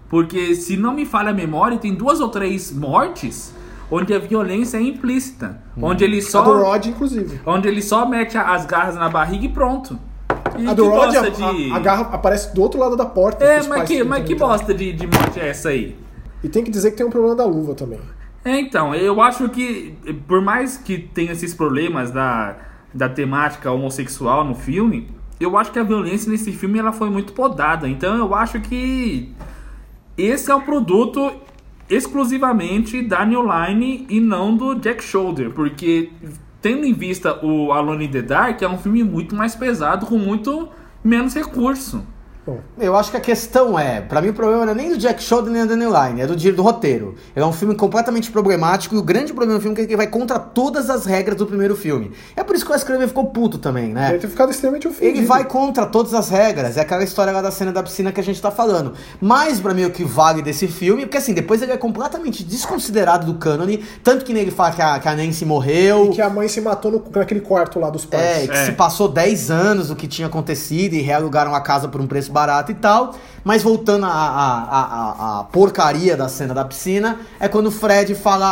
[0.09, 3.55] Porque, se não me falha a memória, tem duas ou três mortes
[3.89, 5.61] onde a violência é implícita.
[5.81, 6.43] Onde ele A só.
[6.43, 7.41] do Rod, inclusive.
[7.47, 9.97] Onde ele só mete a- as garras na barriga e pronto.
[10.59, 11.43] E A do Rod, a, de.
[11.73, 13.45] a- a garra aparece do outro lado da porta.
[13.45, 15.97] É, mas que, mas que bosta de, de morte é essa aí?
[16.43, 18.01] E tem que dizer que tem um problema da luva também.
[18.45, 19.95] É, então, eu acho que,
[20.27, 22.57] por mais que tenha esses problemas da,
[22.95, 25.09] da temática homossexual no filme,
[25.41, 27.89] eu acho que a violência nesse filme ela foi muito podada.
[27.89, 29.33] Então eu acho que
[30.17, 31.33] esse é o produto
[31.89, 36.11] exclusivamente da New Line e não do Jack Shoulder, porque
[36.61, 40.19] tendo em vista o Alone in the Dark, é um filme muito mais pesado, com
[40.19, 40.69] muito
[41.05, 42.05] menos recurso.
[42.49, 44.97] Bom, Eu acho que a questão é, pra mim o problema não é nem do
[44.97, 47.15] Jack Sheldon nem da Daniel Line, é do, di- do roteiro.
[47.37, 49.97] Ele é um filme completamente problemático e o grande problema do filme é que ele
[49.99, 52.11] vai contra todas as regras do primeiro filme.
[52.35, 54.07] É por isso que o Wes ficou puto também, né?
[54.07, 55.19] deve ter ficado extremamente ofendido.
[55.19, 58.21] Ele vai contra todas as regras, é aquela história lá da cena da piscina que
[58.21, 58.95] a gente tá falando.
[59.21, 63.27] Mas pra mim o que vale desse filme, porque assim, depois ele é completamente desconsiderado
[63.27, 66.07] do cânone, tanto que nele fala que a, que a Nancy morreu.
[66.07, 68.45] E que a mãe se matou no, naquele quarto lá dos pais.
[68.45, 68.65] É, que É.
[68.65, 72.33] se passou 10 anos do que tinha acontecido e realugaram a casa por um preço
[72.39, 73.15] barato e tal.
[73.49, 74.83] Mas voltando à, à, à,
[75.39, 78.45] à- à porcaria da cena da piscina, é quando o Fred fala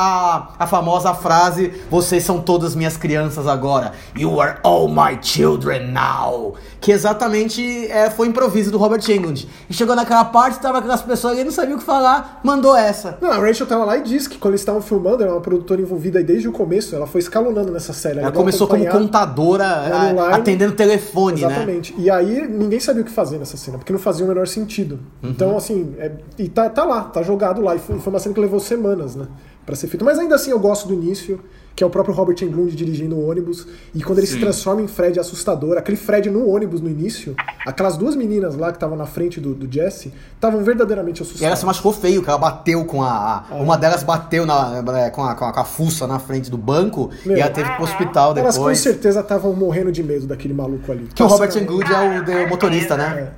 [0.59, 3.93] a, a famosa frase: Vocês são todas minhas crianças agora.
[4.17, 6.55] You are all my children now.
[6.81, 9.47] Que exatamente é, foi improviso do Robert Englund.
[9.69, 13.19] E chegou naquela parte, tava aquelas pessoas ali, não sabia o que falar, mandou essa.
[13.21, 15.41] Não, a Rachel tava lá e disse que quando eles estavam filmando, ela é uma
[15.43, 18.21] produtora envolvida aí desde o começo, ela foi escalonando nessa série.
[18.21, 20.35] Ela deu começou como contadora, online.
[20.35, 21.47] atendendo telefone, né?
[21.49, 21.95] Exatamente.
[21.99, 24.86] E aí ninguém sabia o que fazer nessa cena, porque não fazia o menor sentido.
[24.95, 25.31] Uhum.
[25.31, 27.75] Então, assim, é- e tá, tá lá, tá jogado lá.
[27.75, 29.27] E foi, foi uma cena que levou semanas, né?
[29.65, 30.05] Pra ser feito.
[30.05, 31.41] Mas ainda assim eu gosto do início,
[31.75, 33.67] que é o próprio Robert Englund dirigindo o ônibus.
[33.93, 34.41] E quando ele se Sim.
[34.41, 37.35] transforma em Fred assustador, aquele Fred no ônibus no início,
[37.67, 41.29] aquelas duas meninas lá que estavam na frente do, do Jesse, estavam verdadeiramente E ela
[41.31, 41.59] assustadas.
[41.59, 43.45] se machucou feio, que ela bateu com a.
[43.51, 46.49] a- Uma delas bateu na, é, com, a, com, a, com a fuça na frente
[46.49, 47.37] do banco Meu.
[47.37, 48.79] e ela teve que ir pro hospital Elas com depois.
[48.79, 51.09] certeza estavam morrendo de medo daquele maluco ali.
[51.13, 53.33] Que o Robert Nossa, Englund é o, de- o motorista, né?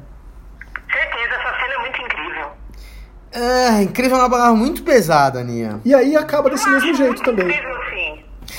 [0.93, 2.49] Certeza, essa cena é muito incrível.
[3.33, 5.81] É, incrível é uma palavra muito pesada, Aninha.
[5.85, 7.49] E aí acaba desse mesmo jeito também.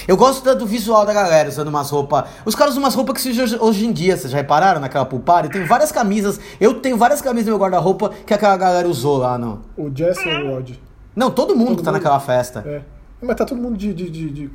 [0.07, 2.25] Eu gosto do visual da galera usando umas roupas.
[2.45, 5.49] Os caras usam umas roupas que se hoje, em dia, vocês já repararam naquela party?
[5.49, 6.39] Tem várias camisas.
[6.59, 9.61] Eu tenho várias camisas no meu guarda-roupa que aquela galera usou lá no.
[9.75, 10.71] O Jesse ou o Rod?
[11.15, 11.93] Não, todo mundo Todo tá mundo.
[11.97, 12.63] naquela festa.
[12.65, 12.81] É.
[13.21, 14.51] Mas tá todo mundo de, de, de- de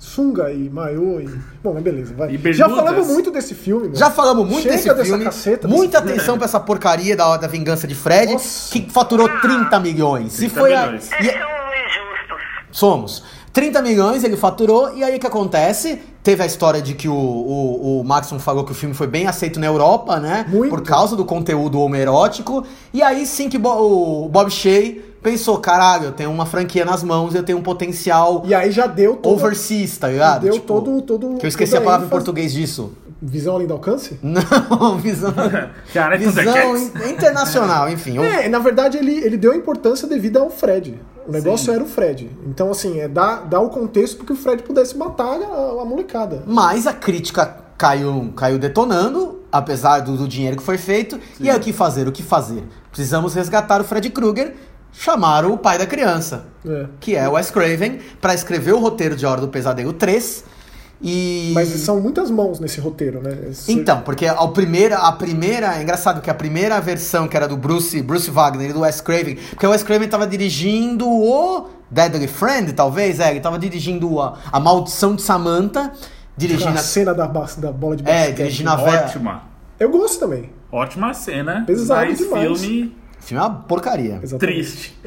[0.00, 1.26] sunga e maiô e.
[1.62, 2.34] Bom, mas beleza, vai.
[2.34, 3.96] E Já falamos muito desse filme, meu.
[3.96, 5.24] Já falamos muito Chega desse dessa filme.
[5.24, 8.72] caceta Muita desse atenção pra essa porcaria da, da vingança de Fred, Nossa.
[8.72, 10.34] que faturou 30 milhões.
[10.36, 11.10] E 30 foi a, milhões.
[11.12, 12.38] e- Eles são injustos.
[12.72, 13.24] Somos.
[13.52, 16.00] 30 milhões ele faturou, e aí o que acontece?
[16.22, 19.26] Teve a história de que o, o, o Maxon falou que o filme foi bem
[19.26, 20.46] aceito na Europa, né?
[20.48, 20.70] Muito.
[20.70, 22.64] Por causa do conteúdo homerótico.
[22.94, 27.02] E aí sim que Bo- o Bob Shea pensou: caralho, eu tenho uma franquia nas
[27.02, 29.32] mãos, eu tenho um potencial E aí já deu todo.
[29.34, 30.42] overseas, tá ligado?
[30.42, 31.36] Deu Tipo, todo, todo.
[31.38, 32.92] Que eu esqueci a palavra em português disso.
[33.22, 34.18] Visão além do alcance?
[34.22, 35.34] Não, visão.
[35.92, 36.82] Cara, visão Thundercats.
[37.06, 38.18] in- internacional, enfim.
[38.18, 40.98] É, na verdade ele, ele deu importância devida ao Fred.
[41.28, 42.30] O negócio era o Fred.
[42.46, 46.42] Então, assim, é dar, dar o contexto porque o Fred pudesse matar a, a molecada.
[46.46, 51.20] Mas a crítica caiu, caiu detonando, apesar do, do dinheiro que foi feito.
[51.38, 52.08] E aí o que fazer?
[52.08, 52.64] O que fazer?
[52.90, 54.56] Precisamos resgatar o Fred Krueger,
[54.92, 56.86] chamaram o pai da criança, É.
[57.00, 60.44] que é o Wes Craven, para escrever o roteiro de Hora do Pesadelo 3.
[61.02, 61.52] E.
[61.54, 63.34] Mas são muitas mãos nesse roteiro, né?
[63.50, 67.48] Esse- Então, porque a primeira, a primeira, é engraçado que a primeira versão que era
[67.48, 71.68] do Bruce, Bruce Wagner e do Wes Craven, porque o Wes Craven tava dirigindo o
[71.90, 75.90] Deadly Friend, talvez, é, ele tava dirigindo a, a Maldição de Samantha,
[76.36, 78.36] dirigindo a a, cena da, ba- da bola de É, basquete.
[78.36, 78.74] dirigindo a.
[78.82, 79.42] Ótima.
[79.78, 80.50] Eu gosto também.
[80.70, 81.64] Ótima cena.
[81.66, 82.60] Pesado demais.
[82.60, 84.18] filme O filme é uma porcaria.
[84.22, 84.38] Exatamente.
[84.38, 84.98] triste.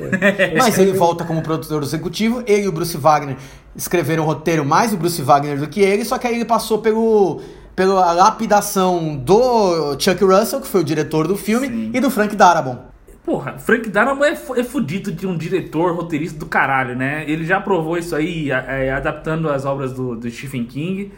[0.58, 3.38] Mas ele volta como produtor executivo, ele e o Bruce Wagner
[3.76, 6.80] escreveram o roteiro mais o Bruce Wagner do que ele, só que aí ele passou
[6.80, 7.42] pelo
[7.76, 11.92] pela lapidação do Chuck Russell, que foi o diretor do filme, Sim.
[11.94, 12.80] e do Frank Darabont.
[13.26, 17.24] Porra, Frank Darabont é, é fudido de um diretor, roteirista do caralho, né?
[17.28, 21.12] Ele já provou isso aí, é, adaptando as obras do, do Stephen King.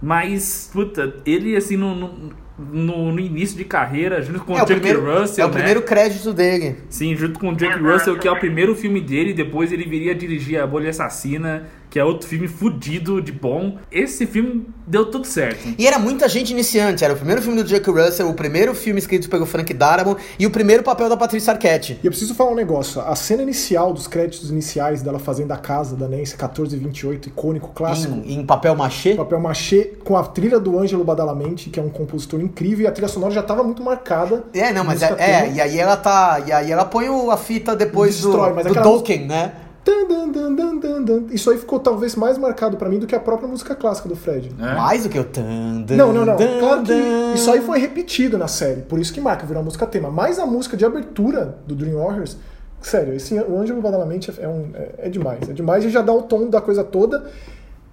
[0.00, 4.66] Mas, puta, ele, assim, no, no, no- no início de carreira, junto com É o
[4.66, 5.54] Jack primeiro, Russell, é o né?
[5.56, 6.76] primeiro crédito dele.
[6.88, 9.32] Sim, junto com o Jack Russell, que é o primeiro filme dele.
[9.32, 13.78] Depois ele viria dirigir A Bolha Assassina, que é outro filme fudido de bom.
[13.88, 15.60] Esse filme deu tudo certo.
[15.78, 17.04] E era muita gente iniciante.
[17.04, 20.44] Era o primeiro filme do Jack Russell, o primeiro filme escrito pelo Frank Darabont e
[20.44, 22.00] o primeiro papel da Patrícia Arquette.
[22.02, 23.00] E eu preciso falar um negócio.
[23.00, 28.12] A cena inicial dos créditos iniciais dela fazendo a casa da Nancy 1428, icônico, clássico.
[28.26, 29.14] Em, em papel machê.
[29.14, 32.90] Papel machê com a trilha do Ângelo Badalamenti, que é um compositor incrível, e a
[32.90, 34.42] trilha sonora já estava muito marcada.
[34.52, 36.42] É, não, mas é, é, e aí ela tá.
[36.44, 39.52] E aí ela põe o- a fita depois Destrói, do, mas do aquela Tolkien, né?
[39.84, 41.22] Tan, dan, dan, dan, dan, dan.
[41.30, 44.16] Isso aí ficou talvez mais marcado pra mim do que a própria música clássica do
[44.16, 44.50] Fred.
[44.56, 44.74] né?
[44.74, 46.36] Mais do que o tan, dan, Não, não, não.
[46.36, 47.34] dan, Claro que dan.
[47.34, 50.10] isso aí foi repetido na série, por isso que marca, virou a música tema.
[50.10, 52.36] Mas a música de abertura do Dream Warriors,
[52.80, 55.48] sério, esse, o Ângelo Badalamenti é, um, é, é demais.
[55.50, 57.26] É demais e já dá o tom da coisa toda.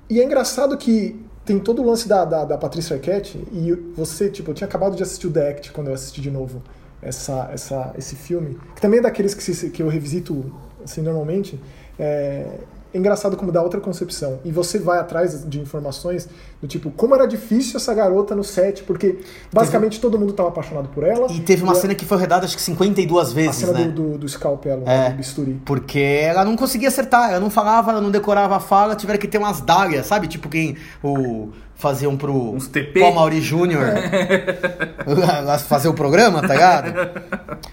[0.10, 4.30] E é engraçado que tem todo o lance da, da, da Patrícia Arquette e você,
[4.30, 6.62] tipo, eu tinha acabado de assistir o The Act quando eu assisti de novo
[7.01, 10.45] essa, essa, esse filme, que também é daqueles que, se- que eu revisito
[10.84, 11.60] assim, normalmente.
[12.01, 12.45] É,
[12.93, 14.39] é engraçado como dá outra concepção.
[14.43, 16.27] E você vai atrás de informações
[16.61, 19.19] do tipo, como era difícil essa garota no set, porque
[19.53, 21.31] basicamente todo mundo estava apaixonado por ela.
[21.31, 23.83] E teve uma a- cena que foi rodada acho que 52 A vezes, cena né?
[23.85, 25.09] do, do, do scalpel, É.
[25.11, 25.61] do bisturi.
[25.65, 29.27] Porque ela não conseguia acertar, ela não falava, ela não decorava a fala, tiveram que
[29.27, 30.27] ter umas dálias, sabe?
[30.27, 32.99] Tipo quem o faziam pro Uns TP?
[32.99, 33.85] Paul Mauri Júnior
[35.67, 36.93] fazer o programa, tá ligado?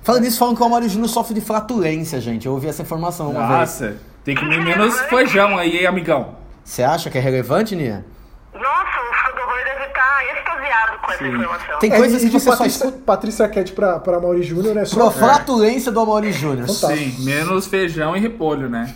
[0.02, 2.46] Falando nisso, falam que o Mauri Júnior sofre de flatulência, gente.
[2.46, 3.50] Eu ouvi essa informação uma vez.
[3.60, 6.36] Nossa, tem que comer menos feijão aí, hein, amigão.
[6.64, 8.04] Você acha que é relevante, Nia?
[8.52, 8.60] Nossa,
[9.00, 11.28] o fã do horror deve estar extasiado com essa Sim.
[11.30, 11.78] informação.
[11.78, 13.04] Tem É, coisas e que você só Patrícia, escuta.
[13.06, 15.10] Patrícia Arquette pra, pra Mauri Júnior é Pro só.
[15.10, 16.68] flatulência do Amaury Júnior.
[16.68, 18.92] Sim, menos feijão e repolho, né?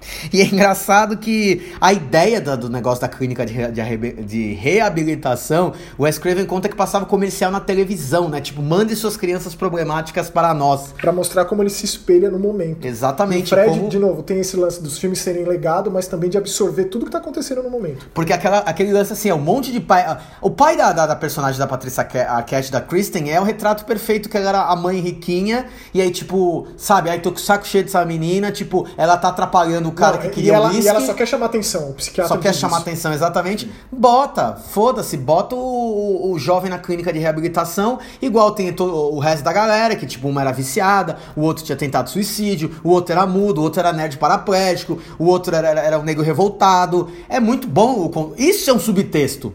[0.32, 6.02] E é engraçado que a ideia do negócio da clínica de, de de reabilitação, o
[6.02, 8.40] Wes Craven conta que passava comercial na televisão, né?
[8.40, 10.92] Tipo, mande suas crianças problemáticas para nós.
[11.00, 12.84] Pra mostrar como ele se espelha no momento.
[12.86, 13.46] Exatamente.
[13.52, 16.36] o Fred, como- de novo, tem esse lance dos filmes serem legado, mas também de
[16.38, 18.08] absorver tudo que tá acontecendo no momento.
[18.12, 20.02] Porque aquela, aquele lance assim, é um monte de pai.
[20.06, 23.44] ah, O pai da, da, da personagem da Patrícia Ca- Arquette, da Kristen, é o
[23.44, 25.66] retrato perfeito que ela era a mãe riquinha.
[25.94, 29.28] E aí, tipo, sabe, aí tô com o saco cheio dessa menina, tipo, ela tá
[29.28, 30.88] atrapalhando o cara Não, que e, queria ela, o e whisky.
[30.88, 32.34] ela só quer chamar atenção, o psiquiatra.
[32.34, 32.88] Só quer chamar isso.
[32.88, 33.70] atenção, exatamente.
[33.92, 39.52] Bota, foda-se, bota o, o- jovem na clínica de reabilitação, igual tem o resto da
[39.52, 43.60] galera, que tipo, uma era viciada, o outro tinha tentado suicídio, o outro era mudo,
[43.60, 47.10] o outro era nerd paraplégico, o outro era, era, era um negro revoltado.
[47.28, 48.32] É muito bom.
[48.36, 49.52] Isso é um subtexto.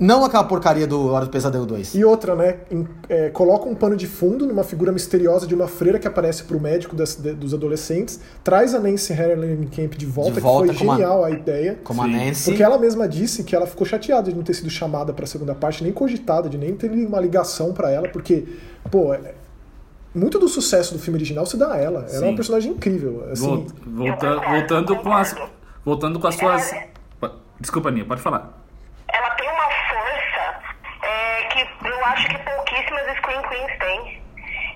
[0.00, 1.94] Não aquela porcaria do Hora do Pesadelo 2.
[1.96, 2.58] E outra, né?
[2.70, 6.44] em- é, coloca um pano de fundo numa figura misteriosa de uma freira que aparece
[6.44, 9.12] pro médico das- de- dos adolescentes, traz a Nancy
[9.74, 11.78] Camp de volta, De volta que foi como a- genial a ideia.
[11.82, 12.06] Como a.
[12.06, 12.44] Nancy.
[12.44, 15.52] Porque ela mesma disse que ela ficou chateada de não ter sido chamada pra segunda
[15.54, 18.46] parte, nem cogitada, de nem ter uma ligação pra ela, porque,
[18.92, 19.34] pô, é-
[20.14, 22.00] muito do sucesso do filme original se dá a ela.
[22.02, 22.24] Ela é Sim.
[22.28, 23.26] uma personagem incrível.
[23.32, 23.44] Assim,
[23.84, 25.34] Vol- volta- voltando com as.
[25.84, 26.72] Voltando com as suas.
[27.60, 28.62] Desculpa, Nia, pode falar.
[29.12, 30.60] ela tem uma força
[31.02, 32.36] é, que eu acho que
[33.28, 34.22] Screen Queens têm.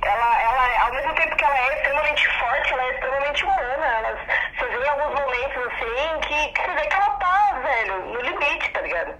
[0.04, 3.86] Ela, ela, ao mesmo tempo que ela é extremamente forte, ela é extremamente humana.
[3.86, 4.18] Ela,
[4.58, 8.70] você vê alguns momentos assim que, que você vê que ela tá, velho, no limite,
[8.72, 9.14] tá ligado?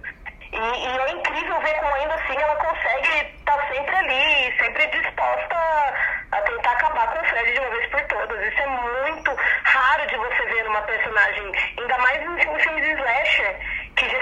[0.51, 5.55] E, e é incrível ver como ainda assim ela consegue estar sempre ali, sempre disposta
[5.55, 8.53] a, a tentar acabar com o Fred de uma vez por todas.
[8.53, 12.91] Isso é muito raro de você ver numa personagem, ainda mais em, em filmes de
[12.91, 13.59] slasher,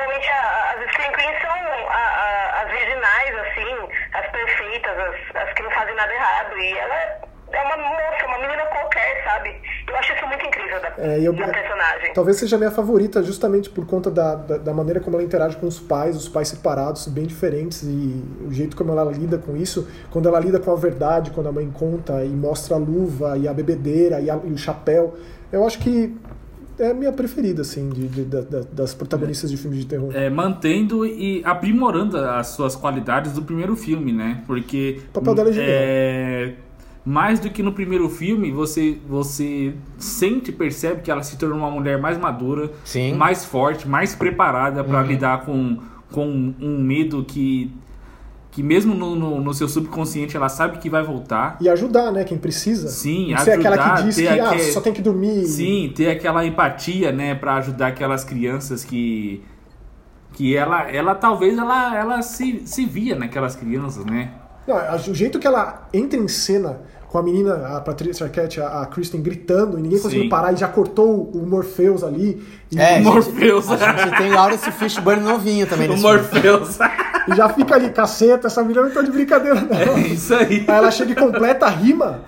[0.01, 5.53] geralmente a- as Scream Queens são a- a- as virginais, assim, as perfeitas, as, as
[5.53, 6.57] que não fazem nada errado.
[6.57, 6.95] E ela
[7.53, 9.61] é uma moça, uma menina qualquer, sabe?
[9.87, 12.13] Eu acho isso muito incrível da, É, eu- da personagem.
[12.13, 15.57] Talvez seja a minha favorita justamente por conta da, da, da maneira como ela interage
[15.57, 19.55] com os pais, os pais separados, bem diferentes, e o jeito como ela lida com
[19.55, 23.37] isso, quando ela lida com a verdade, quando a mãe conta e mostra a luva
[23.37, 25.15] e a bebedeira e, a- e o chapéu.
[25.51, 26.15] Eu acho que
[26.81, 28.41] é a minha preferida, assim, de, de- da-
[28.71, 30.11] das protagonistas de filmes de terror.
[30.15, 34.41] É, mantendo e aprimorando as suas qualidades do primeiro filme, né?
[34.47, 34.99] Porque.
[35.09, 35.69] O papel dela é genial.
[35.73, 36.53] é,
[37.05, 41.57] mais do que no primeiro filme, você, você sente e percebe que ela se tornou
[41.57, 43.13] uma mulher mais madura, Sim.
[43.13, 45.77] mais forte, mais preparada para lidar com,
[46.11, 47.71] com um medo que,
[48.51, 51.57] que mesmo no, no, no seu subconsciente ela sabe que vai voltar.
[51.61, 52.89] E ajudar, né, quem precisa.
[52.89, 55.45] Sim, Não ser aquela ajudar, que diz que ter ah, só tem que dormir.
[55.45, 59.41] Sim, ter aquela empatia, né, para ajudar aquelas crianças que
[60.33, 64.31] que ela ela talvez ela ela se, se via naquelas crianças, né?
[64.67, 64.75] Não,
[65.11, 68.85] o jeito que ela entra em cena com a menina, a Patrícia Arquette, a, a
[68.85, 70.03] Kristen gritando e ninguém Sim.
[70.03, 72.41] conseguindo parar e já cortou o Morpheus ali.
[72.71, 73.69] E, É, O gente, Morpheus.
[73.69, 76.67] A gente tem Lawrence Fishburne novinho também o filme.
[77.27, 79.97] E já fica ali, caceta, essa menina não tá de brincadeira, não.
[79.97, 80.65] é isso aí.
[80.67, 82.21] Aí ela chega e completa a rima.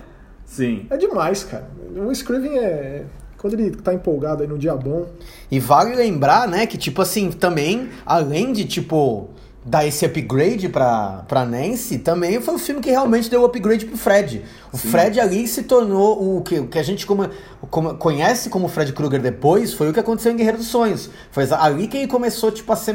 [0.44, 0.86] Sim.
[0.90, 1.68] É demais, cara.
[1.96, 3.04] O Scriven é.
[3.38, 5.06] Quando ele tá empolgado aí no dia bom.
[5.50, 9.28] E vale lembrar, né, que tipo assim, também, além de tipo
[9.66, 13.86] dar esse upgrade pra, pra Nancy, também foi o filme que realmente deu o upgrade
[13.86, 14.42] pro Fred.
[14.72, 17.28] O Fred ali se tornou o que, o que a gente como,
[17.70, 21.08] como- conhece como Fred Krueger depois, foi o que aconteceu em Guerreiro dos Sonhos.
[21.30, 22.94] Foi ali que ele começou, tipo, a ser.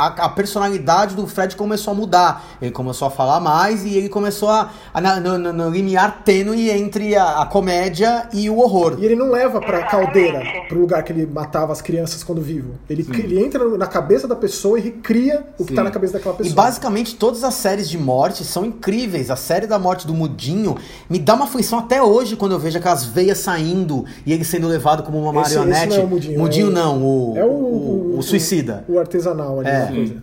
[0.00, 2.44] A, a personalidade do Fred começou a mudar.
[2.60, 4.70] Ele começou a falar mais e ele começou a.
[4.94, 8.96] a na- no, no- no limiar tênue entre a, a comédia e o horror.
[8.98, 12.72] E ele não leva pra caldeira, pro lugar que ele matava as crianças quando vivo.
[12.88, 15.74] Ele, ele entra na cabeça da pessoa e recria o que Sim.
[15.76, 16.54] tá na cabeça daquela E pessoa.
[16.56, 19.30] basicamente todas as séries de morte são incríveis.
[19.30, 20.76] A série da morte do Mudinho
[21.08, 24.66] me dá uma aflição até hoje quando eu vejo aquelas veias saindo e ele sendo
[24.68, 25.88] levado como uma Esse- esse marionete.
[25.88, 28.84] não é o Mudinho, é o- não, o, É o, o, o suicida.
[28.88, 29.68] O, artesanal ali.
[29.68, 29.89] É.
[29.90, 30.22] coisa.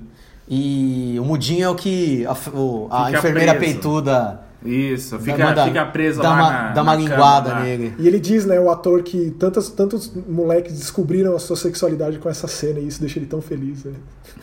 [0.49, 3.73] E o Mudinho é o que a, o- a enfermeira preso.
[3.73, 7.61] peituda Isso, fica, Manda- fica preso dá lá uma, na dá uma na linguada cama,
[7.63, 7.93] nele.
[7.99, 12.27] E ele diz, né, o ator, que tantos, tantos moleques descobriram a sua sexualidade com
[12.29, 13.83] essa cena e isso deixa ele tão feliz.
[13.83, 13.93] Né?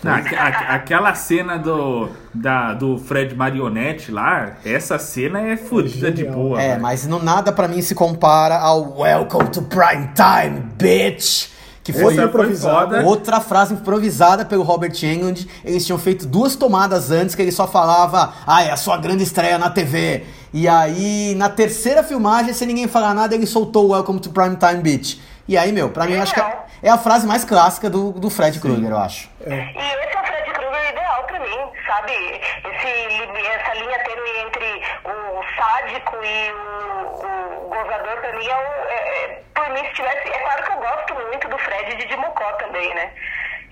[0.04, 6.34] Aque- aquela cena do, da, do Fred Marionette lá, essa cena é fodida de Genial.
[6.37, 6.62] boa.
[6.62, 6.82] É, velho.
[6.82, 11.48] mas não, nada pra mim se compara ao Welcome to Prime Time, bitch!
[11.85, 13.03] Que foi Essa é improvisada.
[13.05, 15.47] outra frase improvisada pelo Robert Englund.
[15.62, 19.23] Eles tinham feito duas tomadas antes que ele só falava, ah, é a sua grande
[19.23, 20.25] estreia na TV.
[20.51, 24.57] E aí, na terceira filmagem, sem ninguém falar nada, ele soltou o Welcome to Prime
[24.57, 25.18] Time, bitch.
[25.47, 28.12] E aí, meu, pra mim, eu acho que é, é a frase mais clássica do,
[28.12, 29.29] do Fred Krueger, eu acho.
[29.47, 31.70] E é o Fred Krueger ideal pra mim,
[32.04, 32.40] sabe?
[32.64, 38.88] Esse, essa linha tênue entre o sádico e o, o gozador, pra mim, é, o,
[38.90, 40.28] é- é- por mim, se tivesse...
[40.28, 43.10] É claro que eu gosto muito do Fred de Dimocó também, né?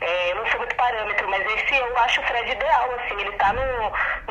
[0.00, 3.32] É, eu não sou muito parâmetro, mas esse eu acho o Fred ideal, assim, ele
[3.32, 3.62] tá no,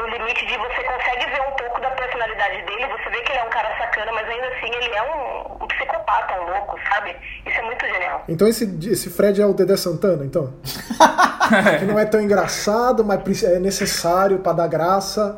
[0.02, 3.40] no limite de você consegue ver um pouco da personalidade dele, você vê que ele
[3.40, 7.16] é um cara sacana, mas ainda assim ele é um, um psicopata, um louco, sabe?
[7.46, 8.22] Isso é muito genial.
[8.28, 10.54] Então esse, esse Fred é o Dedé Santana, então?
[11.80, 15.38] que não é tão engraçado, mas é necessário pra dar graça.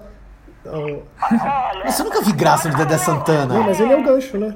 [0.62, 1.04] Então,
[1.84, 3.54] Mas eu nunca vi graça no Dedé Santana.
[3.54, 4.54] Não, mas ele é o gancho, né?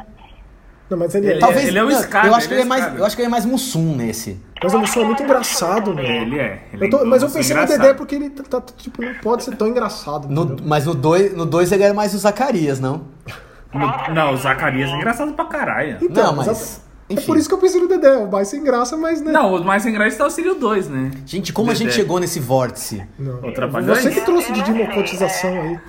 [0.89, 1.39] Não, mas ele, Ele é.
[1.39, 3.15] Talvez, ele é o Scar, eu acho que ele ele é é mais, eu acho
[3.15, 4.39] que ele é mais Mussum nesse.
[4.63, 6.21] Mas o Mussum é muito engraçado, né?
[6.21, 6.63] Ele é.
[6.71, 7.81] Ele Eu tô- é mas eu pensei no engraçado.
[7.81, 10.29] Dedé porque ele tá, tá, tipo, não pode ser tão engraçado.
[10.29, 13.01] No- mas no 2 no dois ele era mais o Zacarias, não?
[13.73, 15.97] No- Não, o Zacarias é engraçado pra caralho.
[16.01, 16.81] Então, não, mas.
[17.09, 17.25] É Enfim.
[17.25, 19.31] por isso que eu pensei no Dedé, o mais sem graça, mas né?
[19.31, 21.11] Não, o mais sem graça tá o Sírio 2, né?
[21.25, 21.95] Gente, como a gente Dedé.
[21.95, 23.01] chegou nesse vórtice?
[23.17, 23.39] Não.
[23.85, 25.79] Você que trouxe de democratização aí.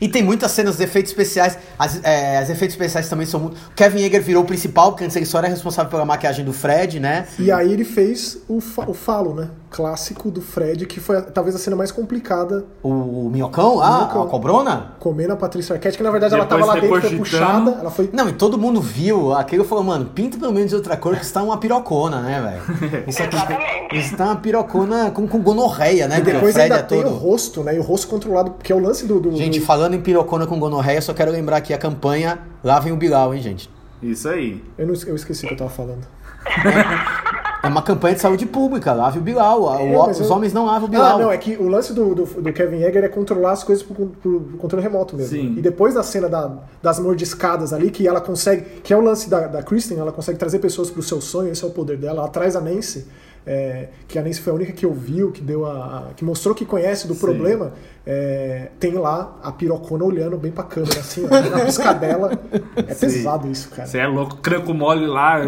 [0.00, 1.58] E tem muitas cenas de efeitos especiais.
[1.78, 3.56] As, é, as efeitos especiais também são muito.
[3.56, 6.52] O Kevin Yeager virou o principal, porque antes ele só era responsável pela maquiagem do
[6.52, 7.26] Fred, né?
[7.38, 9.50] E aí ele fez o, fa o falo, né?
[9.72, 12.66] Clássico do Fred, que foi talvez a cena mais complicada.
[12.82, 12.88] O,
[13.26, 14.22] o minhocão, ah, Minhocão.
[14.22, 14.92] a cobrona.
[15.00, 17.70] Comendo a Patrícia Arquette, que na verdade ela Depois tava lá dentro, foi puxada.
[17.80, 18.10] Ela foi.
[18.12, 21.16] Não, e todo mundo viu aquilo e falou, mano, pinta pelo menos de outra cor,
[21.16, 23.02] que isso tá uma pirocona, né, velho?
[23.08, 23.96] Isso aqui Exatamente.
[23.96, 26.18] isso tá uma pirocona com, com gonorreia, né?
[26.18, 27.14] E depois o Fred ainda é tem o todo.
[27.16, 27.74] rosto, né?
[27.74, 29.18] E o rosto controlado, porque é o lance do.
[29.20, 32.92] do Gente, do- falando em pirocona com gonorreia, só quero lembrar aqui a campanha Lavem
[32.92, 33.70] o Bilal, hein, gente?
[34.02, 34.62] Isso aí.
[34.76, 36.06] Eu, não, eu esqueci o que eu tava falando.
[37.62, 39.62] É uma campanha de saúde pública, lave o Bilal.
[39.62, 41.16] O- É, mas os eu- homens não lavam o Bilal.
[41.16, 43.84] Ah, não, é que o lance do, do, do Kevin Yeager é controlar as coisas
[43.84, 45.30] por, por controle remoto mesmo.
[45.36, 45.54] Sim.
[45.56, 48.62] E depois da cena da- das mordiscadas ali, que ela consegue.
[48.82, 51.62] Que é o lance da, da Kristen, ela consegue trazer pessoas pro seu sonho, esse
[51.62, 52.20] é o poder dela.
[52.22, 53.06] Ela traz a Nancy,
[53.46, 55.72] é, que a Nancy foi a única que ouviu, que deu a.
[56.10, 57.72] a- que mostrou que conhece do problema.
[58.06, 62.32] é, tem lá a pirocona olhando bem pra câmera, assim, ó, na piscadela.
[62.76, 63.86] É pesado isso, cara.
[63.86, 65.40] Você é louco, cranco mole lá,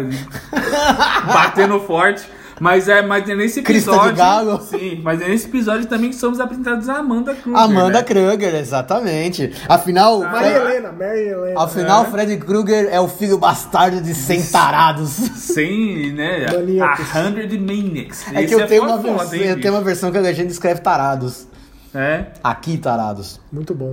[1.27, 2.27] batendo forte.
[2.59, 4.15] Mas é, mas é nesse Crista de episódio.
[4.15, 4.61] galo.
[4.61, 7.59] Sim, mas é nesse episódio também que somos apresentados a Amanda Kruger.
[7.61, 8.03] Amanda né?
[8.03, 9.51] Kruger, exatamente.
[9.67, 11.61] Afinal, Maria Fred- Helena, Mary Helena.
[11.63, 15.09] afinal Fred Krueger é o filho bastardo de 100 tarados.
[15.09, 16.45] Sem, né?
[16.51, 17.15] Maníacos.
[17.15, 18.25] A Hundred Maniacs.
[18.33, 20.51] É que eu tenho, uma foda, versão, hein, eu tenho uma versão que a legenda
[20.51, 21.47] escreve tarados.
[21.93, 22.25] É.
[22.43, 23.39] Aqui, tarados.
[23.51, 23.91] Muito bom.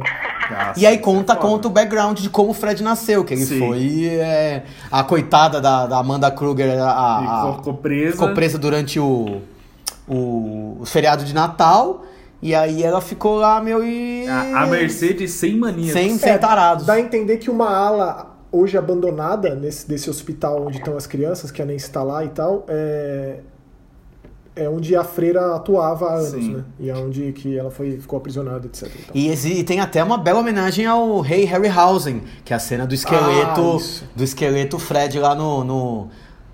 [0.51, 3.45] Nossa, E aí conta, é conta o background de como o Fred nasceu, que ele
[3.45, 3.59] Sim.
[3.59, 8.13] foi é, a coitada da, da Amanda Kruger, a, a- Ficou- presa.
[8.13, 9.41] ficou presa durante o,
[10.09, 12.05] o, o feriado de Natal,
[12.41, 14.27] e aí ela ficou lá, meu, e...
[14.29, 15.93] A, a mercê de 100 maníacos.
[15.93, 16.85] Sem, sem tarados.
[16.85, 21.07] É, Dá a entender que uma ala hoje abandonada nesse desse hospital onde estão as
[21.07, 23.37] crianças, que a Nancy está lá e tal, é,
[24.55, 26.55] é onde a freira atuava há anos, Sim.
[26.57, 26.65] né?
[26.79, 28.83] E é onde que ela foi, ficou aprisionada, etc.
[28.83, 29.17] e tal.
[29.17, 32.95] E, e tem até uma bela homenagem ao rei Harryhausen, que é a cena do
[32.95, 36.09] esqueleto, Ah, do esqueleto Fred lá no, no,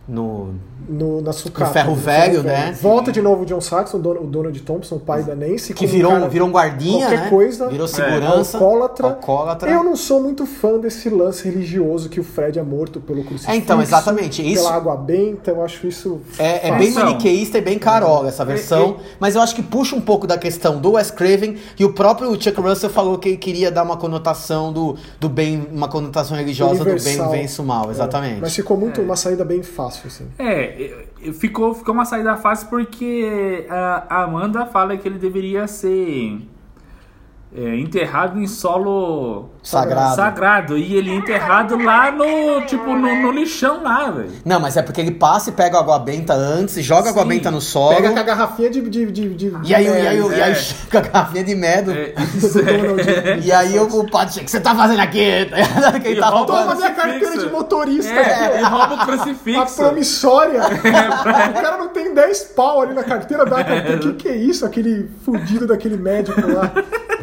[0.09, 0.55] no
[0.89, 1.67] No, na sucata.
[1.67, 2.75] No ferro no velho, né?
[2.81, 5.75] Volta de novo o John Saxon, o Dono- o Donald Thompson, o pai da Nancy.
[5.75, 7.29] que virou, cara- virou um guardinha, qualquer né?
[7.29, 9.07] coisa, virou é, segurança, alcoólatra.
[9.09, 9.71] alcoólatra.
[9.71, 13.51] Eu não sou muito fã desse lance religioso que o Fred é morto pelo crucifixo.
[13.51, 16.21] É, então, exatamente, isso- Pela água benta, eu acho isso.
[16.39, 20.01] É, é bem maniqueísta e bem carola essa versão, mas eu acho que puxa um
[20.01, 23.71] pouco da questão do Wes Craven e o próprio Chuck Russell falou que ele queria
[23.71, 27.27] dar uma conotação do, do bem, uma conotação religiosa Universal.
[27.27, 28.41] do bem vence o mal, É, exatamente.
[28.41, 30.31] mas ficou muito uma saída bem fácil, assim.
[30.39, 36.39] É, ficou, ficou uma saída fácil porque a Amanda fala que ele deveria ser
[37.57, 40.17] é, enterrado em solo Sagrado.
[40.17, 40.77] sagrado.
[40.79, 44.31] E ele é enterrado lá no, tipo, no, no lixão lá, velho.
[44.45, 47.25] Não, mas é porque ele passa e pega a água benta antes, joga a água
[47.25, 47.97] benta no solo.
[47.97, 48.81] Pega com a garrafinha de.
[48.83, 50.55] de, de, de E aí, e aí, de- e aí É.
[50.57, 51.91] chega a garrafinha de medo.
[51.93, 52.15] É,
[53.35, 53.39] é.
[53.45, 55.19] E aí o, o padre chega, o que você tá fazendo aqui?
[56.03, 56.67] que ele E tá rouba roubando.
[56.69, 58.13] Toma minha carteira de motorista.
[58.13, 59.77] É, ele rouba o A crucifixo.
[59.77, 60.61] promissória.
[60.65, 63.97] o cara não tem 10 pau ali na carteira da carteira.
[63.97, 64.65] O que, que é isso?
[64.67, 66.71] Aquele fudido daquele médico lá.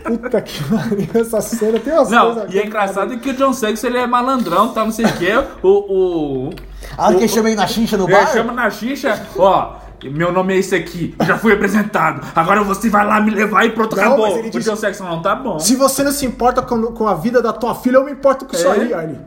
[0.05, 2.53] Puta que pariu, essa cena tem umas Não, coisas.
[2.53, 4.83] e é engraçado que o John Sexton ele é malandrão, tá?
[4.83, 5.31] Não sei o que.
[5.63, 5.69] O.
[5.69, 6.49] o
[6.97, 8.27] Ah, o- que chama ele na chincha no É, bar?
[8.31, 9.83] chama na xixa, ó.
[10.03, 12.21] Meu nome é esse aqui, já fui apresentado.
[12.35, 14.27] Agora você vai lá me levar e pronto, Não, acabou.
[14.27, 15.57] mas ele O John Sexton não tá bom.
[15.57, 18.45] Se você não se importa com, com a vida da tua filha, eu me importo
[18.45, 18.71] com isso É?
[18.71, 19.17] aí, Arlie.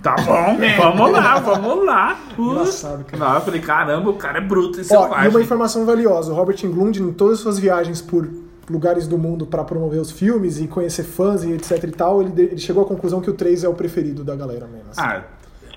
[0.00, 2.16] Tá bom, vamos lá, vamos lá.
[2.38, 3.24] Engraçado, cara.
[3.24, 6.34] Não, eu falei, caramba, o cara é bruto e Ó, e uma informação valiosa: o
[6.36, 8.28] Robert Englund, em todas as suas viagens por
[8.70, 12.32] lugares do mundo para promover os filmes e conhecer fãs e etc e tal, ele,
[12.42, 14.90] ele chegou à conclusão que o 3 é o preferido da galera mesmo.
[14.90, 15.00] assim.
[15.02, 15.22] Ah,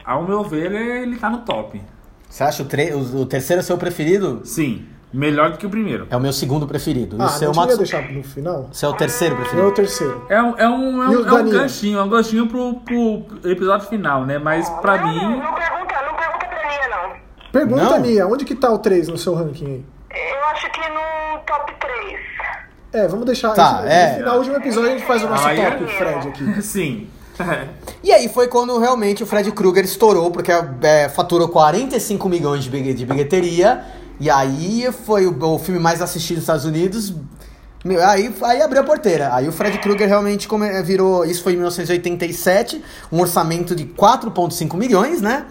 [0.06, 1.82] ao meu ver, ele tá no top.
[2.30, 4.42] Você acha o, tre- o, o terceiro é seu preferido?
[4.44, 6.08] Sim, melhor do que o primeiro.
[6.10, 7.16] É o meu segundo preferido.
[7.20, 7.78] Ah, o seu, não tinha Matsu...
[7.78, 8.70] deixar no final?
[8.72, 9.72] Seu é o terceiro É o preferido?
[9.74, 10.26] terceiro.
[10.30, 13.88] É um, é um, é um, é um ganchinho, é um ganchinho pro, pro episódio
[13.88, 14.38] final, né?
[14.40, 15.38] Mas pra não, mim.
[15.38, 17.24] Não, pergunta, não pergunta pra mim, não.
[17.52, 18.00] Pergunta, Não?
[18.00, 19.86] Nia, onde que tá o 3 no seu ranking aí?
[20.34, 22.20] Eu acho que no top 3.
[22.94, 23.54] É, vamos deixar.
[23.54, 24.16] Tá, no é.
[24.18, 26.62] final, no último episódio, a gente faz o nosso é- top, Fred, aqui.
[26.62, 27.08] Sim.
[28.04, 30.52] E aí foi quando realmente o Fred Krueger estourou, porque
[30.84, 33.84] é, faturou 45 milhões de, de bilheteria.
[34.20, 37.12] E aí foi o, o filme mais assistido nos Estados Unidos.
[37.84, 39.34] Meu, aí, aí abriu a porteira.
[39.34, 41.26] Aí o Fred Krueger realmente come- virou.
[41.26, 45.48] Isso foi em 1987, um orçamento de 4,5 milhões, né?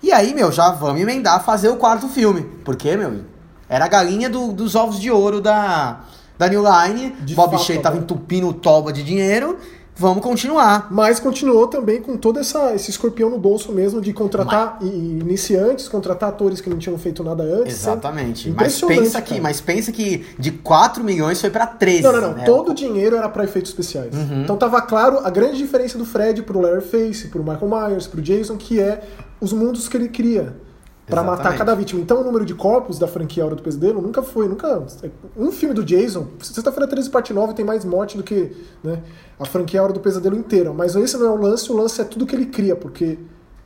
[0.00, 2.42] E aí, meu, já vamos emendar fazer o quarto filme.
[2.64, 3.22] Porque, meu,
[3.68, 6.00] era a galinha do- dos ovos de ouro da,
[6.38, 7.14] da New Line.
[7.24, 8.02] De Bob fato, Shea tava né?
[8.02, 9.56] entupindo o toba de dinheiro.
[9.96, 10.88] Vamos continuar.
[10.90, 15.86] Mas continuou também com todo essa, esse escorpião no bolso mesmo de contratar i- iniciantes,
[15.86, 17.74] contratar atores que não tinham feito nada antes.
[17.76, 18.48] Exatamente.
[18.48, 19.42] Sempre- Mas pensa que, cara.
[19.42, 22.02] mas pensa que de 4 milhões foi pra 13.
[22.02, 22.34] Não, não, não.
[22.34, 22.44] né?
[22.44, 24.12] Todo o dinheiro era pra efeitos especiais.
[24.12, 24.42] Uhum.
[24.42, 28.56] Então tava claro a grande diferença do Fred pro Leatherface, pro Michael Myers, pro Jason,
[28.56, 29.00] que é
[29.40, 30.56] os mundos que ele cria.
[31.06, 32.00] Pra matar cada vítima.
[32.00, 34.86] Então o número de corpos da franquia Hora do Pesadelo nunca foi, nunca.
[35.36, 38.52] Um filme do Jason, sexta-feira 13, parte 9, tem mais morte do que
[38.82, 39.02] né,
[39.38, 40.72] a franquia Hora do Pesadelo inteira.
[40.72, 43.18] Mas esse não é o lance, o lance é tudo que ele cria, porque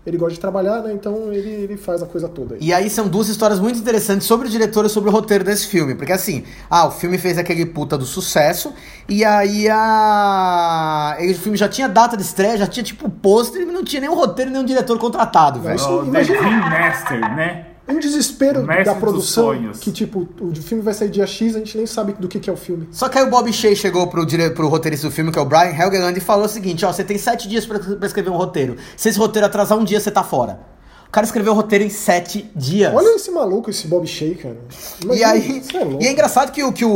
[0.09, 0.93] ele gosta de trabalhar, né?
[0.93, 2.61] Então ele, ele faz a coisa toda aí.
[2.63, 5.67] E aí são duas histórias muito interessantes sobre o diretor e sobre o roteiro desse
[5.67, 5.95] filme.
[5.95, 8.73] Porque assim, ah, o filme fez aquele puta do sucesso.
[9.09, 11.17] E aí a.
[11.19, 14.01] ele- O filme já tinha data de estreia, já tinha tipo pôster, e não tinha
[14.01, 15.77] nem um roteiro, nem um diretor contratado, velho.
[15.77, 17.67] Isso, O The imagina- Dream Master, né?
[17.89, 21.87] Um desespero da produção, que tipo, o filme vai sair dia X, a gente nem
[21.87, 22.87] sabe do que, que é o filme.
[22.93, 24.51] Só que aí o Bob Shea chegou pro, dire...
[24.51, 27.03] pro roteirista do filme, que é o Brian Helgeland, e falou o seguinte: ó, você
[27.03, 28.77] tem sete dias pra, pra escrever um roteiro.
[28.97, 30.61] Se esse roteiro atrasar um dia, você tá fora.
[31.07, 32.93] O cara escreveu o roteiro em sete dias.
[32.95, 34.59] Olha esse maluco, esse Bob Shea, cara.
[35.01, 36.03] E Imagina, aí, isso é louco.
[36.03, 36.91] e é engraçado que o que o,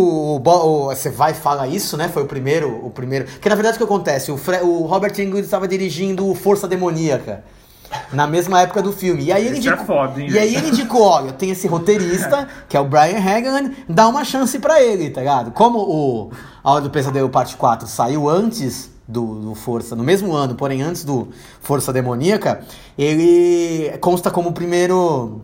[0.45, 2.11] o- você vai e fala isso, né?
[2.11, 3.25] Foi o primeiro, o primeiro.
[3.41, 4.31] Que na verdade o que acontece?
[4.31, 7.43] O, Fre- o Robert Englund estava dirigindo Força Demoníaca.
[8.13, 9.25] Na mesma época do filme.
[9.25, 9.87] E aí ele Esse é indicou.
[9.87, 13.73] foda, hein, e aí ele indicou, olha, tem esse roteirista, que é o Brian Hagan,
[13.89, 15.51] dá uma chance pra ele, tá ligado?
[15.53, 16.31] Como o
[16.63, 20.83] A Hora do Pesadelo Parte 4 saiu antes do, do Força, no mesmo ano, porém
[20.83, 21.29] antes do
[21.61, 22.63] Força Demoníaca,
[22.97, 25.43] ele consta como o primeiro.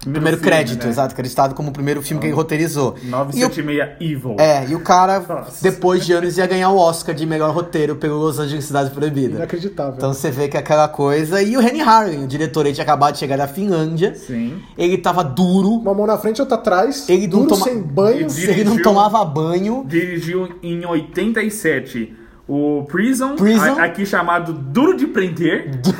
[0.00, 0.90] Primeiro filme, crédito, né?
[0.90, 2.94] exato, acreditado como o primeiro filme que ele roteirizou.
[3.02, 4.36] E o, 976 Evil.
[4.38, 5.62] é, e o cara, Nossa.
[5.62, 9.36] depois de anos, ia ganhar o Oscar de melhor roteiro pelo Los Angeles Cidade Proibida.
[9.36, 9.94] Inacreditável.
[9.98, 11.42] Então você vê que é aquela coisa.
[11.42, 14.14] E o Henry Harlin, o diretor, ele tinha acabado de chegar da Finlândia.
[14.14, 14.62] Sim.
[14.78, 15.68] Ele tava duro.
[15.74, 17.06] Uma mão na frente, outra atrás.
[17.08, 18.26] Ele não duro, toma- sem banho.
[18.30, 19.84] Ele Ele não Dirigiu- tomava banho.
[19.86, 22.14] Dirigiu em 87
[22.52, 23.78] o Prison, Prison.
[23.78, 25.70] a- aqui chamado Duro de Prender.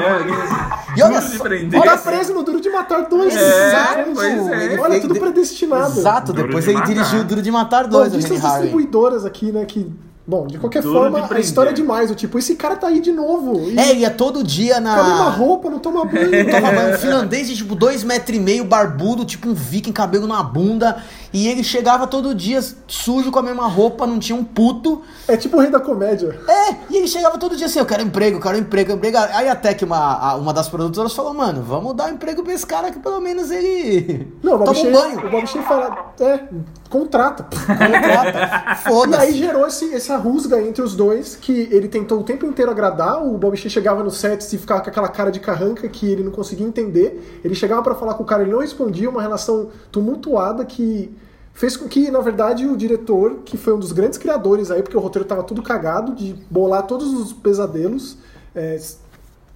[0.00, 1.82] É, E olha Duro de Prender.
[1.82, 3.34] Tá preso no Duro de Matar dois.
[3.36, 4.22] É, Exato.
[4.22, 4.80] é.
[4.80, 5.98] Olha, tudo predestinado.
[5.98, 6.92] Exato, Duro depois de ele Matar.
[6.94, 9.92] dirigiu Duro de Matar Bom, 2, o disse Henry as distribuidoras aqui, né, que...
[10.30, 12.08] Bom, de qualquer Duro forma, de a história é demais.
[12.08, 13.68] O tipo, esse cara tá aí de novo.
[13.68, 14.94] E É, ele ia todo dia na.
[14.94, 16.30] com a mesma roupa, não toma banho.
[16.48, 20.28] Tava banho, um finlandês de tipo dois metros e meio, barbudo, tipo um viking, cabelo
[20.28, 21.02] na bunda.
[21.32, 25.02] E ele chegava todo dia sujo com a mesma roupa, não tinha um puto.
[25.26, 26.38] É tipo o rei da comédia.
[26.48, 29.16] É, e ele chegava todo dia assim, eu quero emprego, eu quero emprego, emprego.
[29.32, 32.90] Aí até que uma, uma das produtoras falou, mano, vamos dar emprego pra esse cara
[32.92, 35.26] que pelo menos ele Não, o Bob, toma um banho.
[35.26, 36.40] o Bob Shea fala, é,
[36.88, 37.44] contrata.
[37.44, 38.40] Contrata.
[38.60, 39.32] E aí Foda-se.
[39.34, 43.36] gerou esse, essa rusga entre os dois, que ele tentou o tempo inteiro agradar, o
[43.36, 46.30] Bob Shea chegava no set e ficava com aquela cara de carranca que ele não
[46.30, 47.40] conseguia entender.
[47.44, 51.12] Ele chegava pra falar com o cara, ele não respondia, uma relação tumultuada que
[51.52, 54.96] fez com que, na verdade, o diretor, que foi um dos grandes criadores aí, porque
[54.96, 58.16] o roteiro tava tudo cagado, de bolar todos os pesadelos,
[58.54, 58.80] é,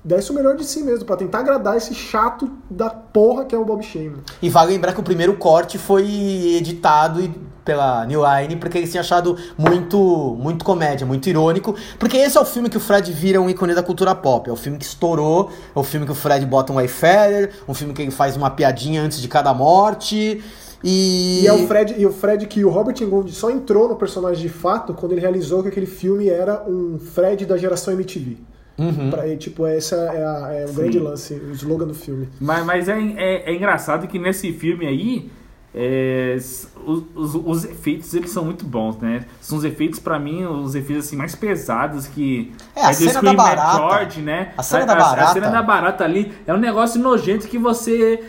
[0.05, 3.59] desse o melhor de si mesmo, pra tentar agradar esse chato da porra que é
[3.59, 4.11] o Bob Shea.
[4.11, 4.23] mano.
[4.43, 6.05] E vale lembrar que o primeiro corte foi
[6.57, 7.33] editado e
[7.65, 11.75] pela New Line, porque eles tinham achado muito, muito comédia, muito irônico.
[11.99, 14.49] Porque esse é o filme que o Fred vira um ícone da cultura pop.
[14.49, 17.75] É o filme que estourou, é o filme que o Fred bota um Wayfarer, um
[17.75, 20.43] filme que ele faz uma piadinha antes de cada morte.
[20.83, 21.41] E...
[21.43, 24.43] E é o Fred, e o Fred que o Robert Englund só entrou no personagem
[24.43, 28.37] de fato quando ele realizou que aquele filme era um Fred da geração MTV.
[28.77, 29.09] Uhum.
[29.09, 30.75] Pra, e, tipo, essa é, a- é o Sim.
[30.75, 32.29] grande lance, o slogan do filme.
[32.41, 35.31] Mas, mas é, é, é engraçado que nesse filme aí,
[35.77, 39.25] é, os, os, os efeitos eles são muito bons, né?
[39.41, 42.53] São os efeitos, pra mim, os efeitos assim, mais pesados que.
[42.77, 43.77] É, a cena Scream da barata.
[43.77, 44.53] George, né?
[44.57, 45.31] A cena da barata.
[45.31, 48.23] A cena da barata ali é um negócio nojento que você.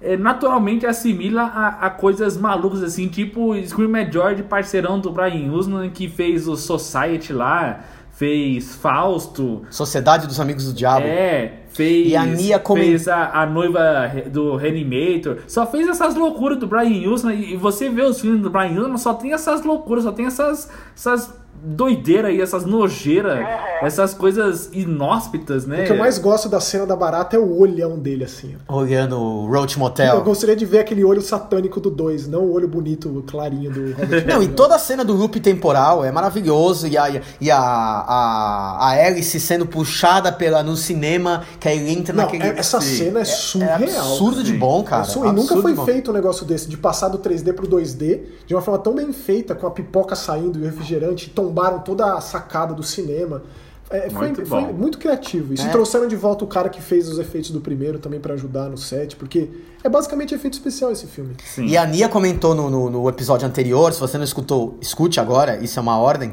[0.00, 5.52] é, naturalmente assimila a, a coisas malucas assim, tipo Scream Mad George, parceirão do Brian
[5.52, 7.80] Usman, que fez o Society lá,
[8.20, 11.06] fez Fausto, Sociedade dos Amigos do Diabo.
[11.06, 15.38] é, fez, E a Nia comen- fez a, a noiva do Reanimator.
[15.48, 17.30] Só fez essas loucuras do Brian Wilson.
[17.30, 20.70] E você vê os filmes do Brian Wilson, só tem essas loucuras, só tem essas,
[20.94, 23.38] essas doideiras aí, essas nojeiras,
[23.82, 25.82] essas coisas inóspitas, né?
[25.82, 28.56] O que eu mais gosto da cena da barata é o olhão dele, assim.
[28.68, 30.22] Olhando o Roach Eu Motel.
[30.22, 34.26] gostaria de ver aquele olho satânico do 2, não o olho bonito, clarinho do Robert
[34.26, 36.86] Não, e toda a cena do loop temporal é maravilhoso.
[36.86, 41.90] E a, e a, a, a Alice sendo puxada pela, no cinema, que aí ele
[41.90, 42.44] entra Não, naquele.
[42.44, 42.96] é- essa Sim.
[42.96, 43.80] cena é É surreal.
[43.82, 44.58] absurdo de Sim.
[44.58, 45.02] bom, cara.
[45.02, 45.28] Absurdo.
[45.28, 48.20] E nunca Absurdo foi de feito um negócio desse, de passar do 3D pro 2D,
[48.46, 52.14] de uma forma tão bem feita, com a pipoca saindo e o refrigerante, tombaram toda
[52.14, 53.42] a sacada do cinema.
[53.90, 55.52] É, foi, Muito foi muito criativo.
[55.52, 55.70] E se É.
[55.70, 58.78] trouxeram de volta o cara que fez os efeitos do primeiro também pra ajudar no
[58.78, 59.50] set, porque
[59.82, 61.34] é basicamente efeito especial esse filme.
[61.44, 61.66] Sim.
[61.66, 65.56] E a Nia comentou no, no, no episódio anterior, se você não escutou, escute agora,
[65.56, 66.32] isso é uma ordem,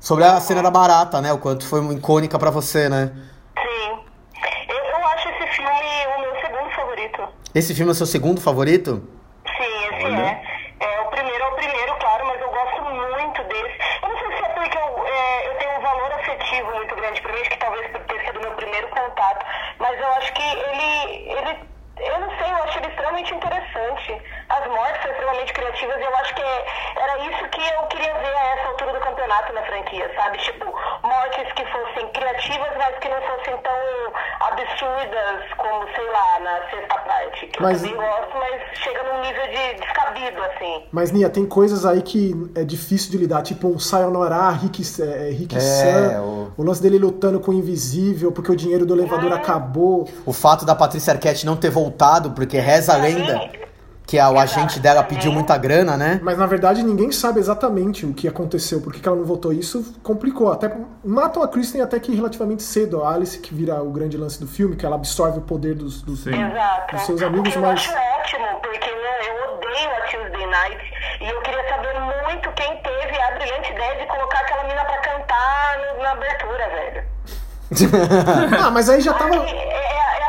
[0.00, 1.32] sobre a cena da barata, né?
[1.32, 3.12] O quanto foi icônica pra você, né?
[3.56, 3.98] Sim.
[4.68, 7.22] Eu, eu acho esse filme o meu segundo favorito.
[7.54, 9.00] Esse filme é o seu segundo favorito?
[9.46, 10.16] Sim, esse Olha.
[10.80, 11.00] é.
[11.06, 13.76] O primeiro é o primeiro, claro, mas eu gosto muito desse.
[14.02, 17.20] Eu não sei se é porque eu, é, eu tenho um valor afetivo muito grande
[17.22, 19.46] pra mim, acho que talvez por ter sido meu primeiro contato,
[19.86, 24.22] mas eu acho que ele, ele eu não sei, eu acho ele extremamente interessante.
[24.48, 28.36] As mortes são extremamente criativas e eu acho que era isso que eu queria ver
[28.36, 30.38] a essa altura do campeonato na franquia, sabe?
[30.38, 30.66] Tipo,
[31.16, 33.76] mortes que fossem criativas, mas que não fossem tão
[34.48, 37.46] absurdas como, sei lá, na sexta parte.
[37.46, 40.82] Que Mas- eu também gosto, mas chega num nível de descabido, assim.
[40.92, 45.30] Mas, Nia, tem coisas aí que é difícil de lidar, tipo um Sayonara, Rick, é,
[45.30, 46.62] Rick É, San, o- o...
[46.62, 50.08] lance dele lutando com o invisível porque o dinheiro do elevador acabou.
[50.24, 53.50] O fato da Patrícia Arquette não ter voltado, porque reza a lenda
[54.06, 56.20] que a- o agente dela pediu muita grana, né?
[56.22, 59.52] Mas na verdade ninguém sabe exatamente o que aconteceu, por que ela não voltou.
[59.52, 60.52] Isso complicou.
[60.52, 60.70] Até
[61.04, 63.02] matam a Kristen até que relativamente cedo.
[63.04, 66.02] A Alice, que vira o grande lance do filme, que ela absorve o poder dos,
[66.02, 67.80] dos, dos seus amigos, eu mas.
[67.80, 70.78] acho ótimo, porque né, eu odeio a Tuesday Night
[71.20, 71.94] e eu queria saber
[72.28, 76.68] muito quem teve a brilhante ideia de colocar aquela mina pra cantar no- na abertura,
[76.68, 77.04] velho.
[78.66, 79.34] Ah, mas aí já tava.
[79.34, 80.25] É, é- é que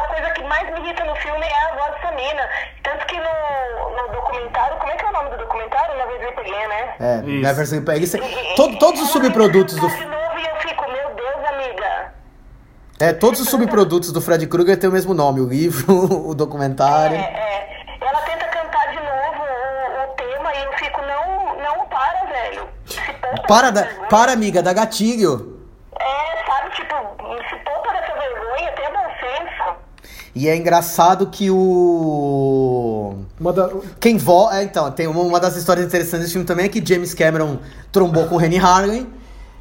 [0.47, 2.49] mais me irrita no filme é a voz dessa mina.
[2.83, 5.97] Tanto que no, no documentário, como é que é o nome do documentário?
[5.97, 6.95] Na vez Again, né?
[6.99, 7.41] É, Isso.
[7.41, 8.03] Never Sleep Again.
[8.03, 8.17] Isso-
[8.55, 9.87] todo- todos os subprodutos do.
[9.87, 12.13] De novo e eu fico, meu Deus, amiga.
[12.99, 15.93] É, todos os subprodutos do Fred Krueger têm o mesmo nome: o livro,
[16.29, 17.15] o documentário.
[17.17, 17.97] É, é.
[18.01, 22.67] Ela tenta cantar de novo o, o tema e eu fico, não, não para, velho.
[23.47, 24.07] Para, da, vergonha.
[24.07, 25.57] para, amiga, dá gatilho.
[25.99, 26.95] É, sabe, tipo,
[27.49, 29.75] se poupa dessa vergonha, tenha bom senso.
[30.37, 33.15] E é engraçado que o.
[33.55, 33.71] Da...
[33.99, 34.51] Quem vo...
[34.51, 37.57] É, então, tem uma, uma das histórias interessantes desse filme também é que James Cameron
[37.91, 39.07] trombou com o Rennie Harlin.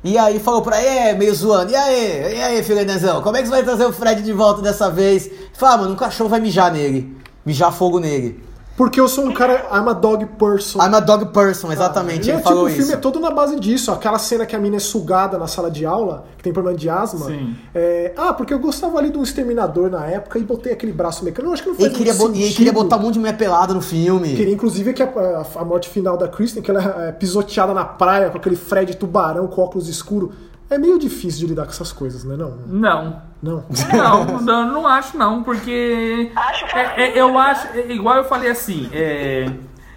[0.05, 3.41] E aí falou pra ele, é, meio zoando, e aí, e aí, Filandezão, como é
[3.41, 5.31] que você vai trazer o Fred de volta dessa vez?
[5.55, 7.17] Fala, ah, mano, um cachorro vai mijar nele.
[7.45, 8.45] Mijar fogo nele.
[8.77, 9.69] Porque eu sou um cara.
[9.73, 10.79] I'm a dog person.
[10.79, 12.93] I'm a dog person, exatamente, E é, ele tipo, falou o filme isso.
[12.93, 13.91] é todo na base disso.
[13.91, 16.91] Aquela cena que a mina é sugada na sala de aula, que tem problema de
[16.91, 17.27] asma.
[17.27, 17.57] Sim.
[17.75, 21.49] É, ah, porque eu gostava ali do Exterminador na época e botei aquele braço mecânico.
[21.51, 22.57] Eu acho que não Ele faz queria, bo- e ele sentido.
[22.57, 24.35] queria botar um monte de mulher pelada no filme.
[24.37, 27.85] Queria, inclusive, que a, a- a morte final da Kristen, que ela é pisoteada na
[27.85, 30.33] praia com aquele Fred tubarão com óculos escuro.
[30.69, 32.35] É meio difícil de lidar com essas coisas, né?
[32.37, 33.23] Não, Não.
[33.43, 33.65] não.
[33.95, 37.39] Não, não, não acho não, porque Acho é, é, eu né?
[37.39, 39.49] acho, é, igual eu falei assim, é,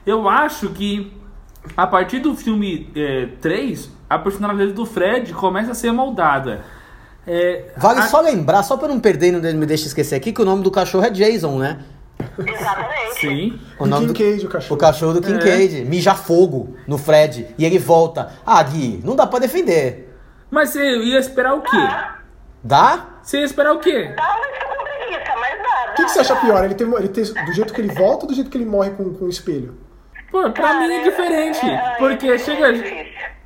[0.06, 1.12] eu acho que
[1.76, 6.64] a partir do filme é, 3, a personalidade do Fred começa a ser moldada.
[7.26, 10.32] É, Vale a- só lembrar, só pra não perder e não me deixa esquecer aqui,
[10.32, 11.80] que o nome do cachorro é Jason, né?
[12.38, 13.20] Exatamente.
[13.20, 13.60] Sim.
[13.80, 14.14] O nome do...
[14.14, 14.76] Kincaid, o cachorro.
[14.76, 15.86] O cachorro do Kincaid.
[15.86, 17.48] Mija fogo no Fred.
[17.58, 18.30] E ele volta.
[18.46, 20.09] Ah, Gui, não dá pra defender.
[20.50, 21.78] Mas você ia esperar o quê?
[22.64, 23.06] Dá?
[23.22, 24.14] Você ia esperar o quê?
[24.16, 24.36] Dá,
[24.66, 25.92] com preguiça, mas dá.
[25.92, 26.64] O que, que você acha pior?
[26.66, 28.92] Ele ter, ele ter do jeito que ele volta ou do jeito que ele morre
[28.92, 29.78] com, com o espelho?
[30.32, 31.66] Pô, pra Cara, mim é diferente.
[31.66, 32.74] é- é- porque é chega,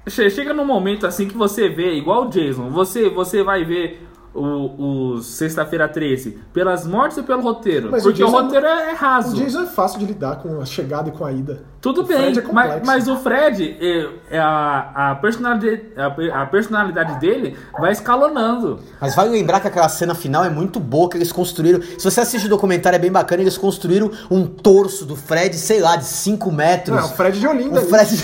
[0.07, 5.13] chega num momento assim que você vê, igual o Jason, você, você vai ver o,
[5.15, 7.89] o Sexta-feira 13 pelas mortes e pelo roteiro.
[7.91, 9.35] Mas o porque o, Jason- roteiro é, é raso.
[9.35, 11.61] O Jason é fácil de lidar com a chegada e com a ida.
[11.81, 16.41] Tudo O bem, Fred é mas, mas o Fred, é, é a, a, personalidade, a,
[16.41, 18.79] a personalidade dele vai escalonando.
[19.01, 21.81] Mas vale lembrar que aquela cena final é muito boa, que eles construíram.
[21.81, 25.81] Se você assiste o documentário, é bem bacana, eles construíram um torso do Fred, sei
[25.81, 26.95] lá, de 5 metros.
[26.95, 27.81] Não, é o Fred de Olinda.
[27.81, 27.85] O.
[27.85, 28.15] Fred.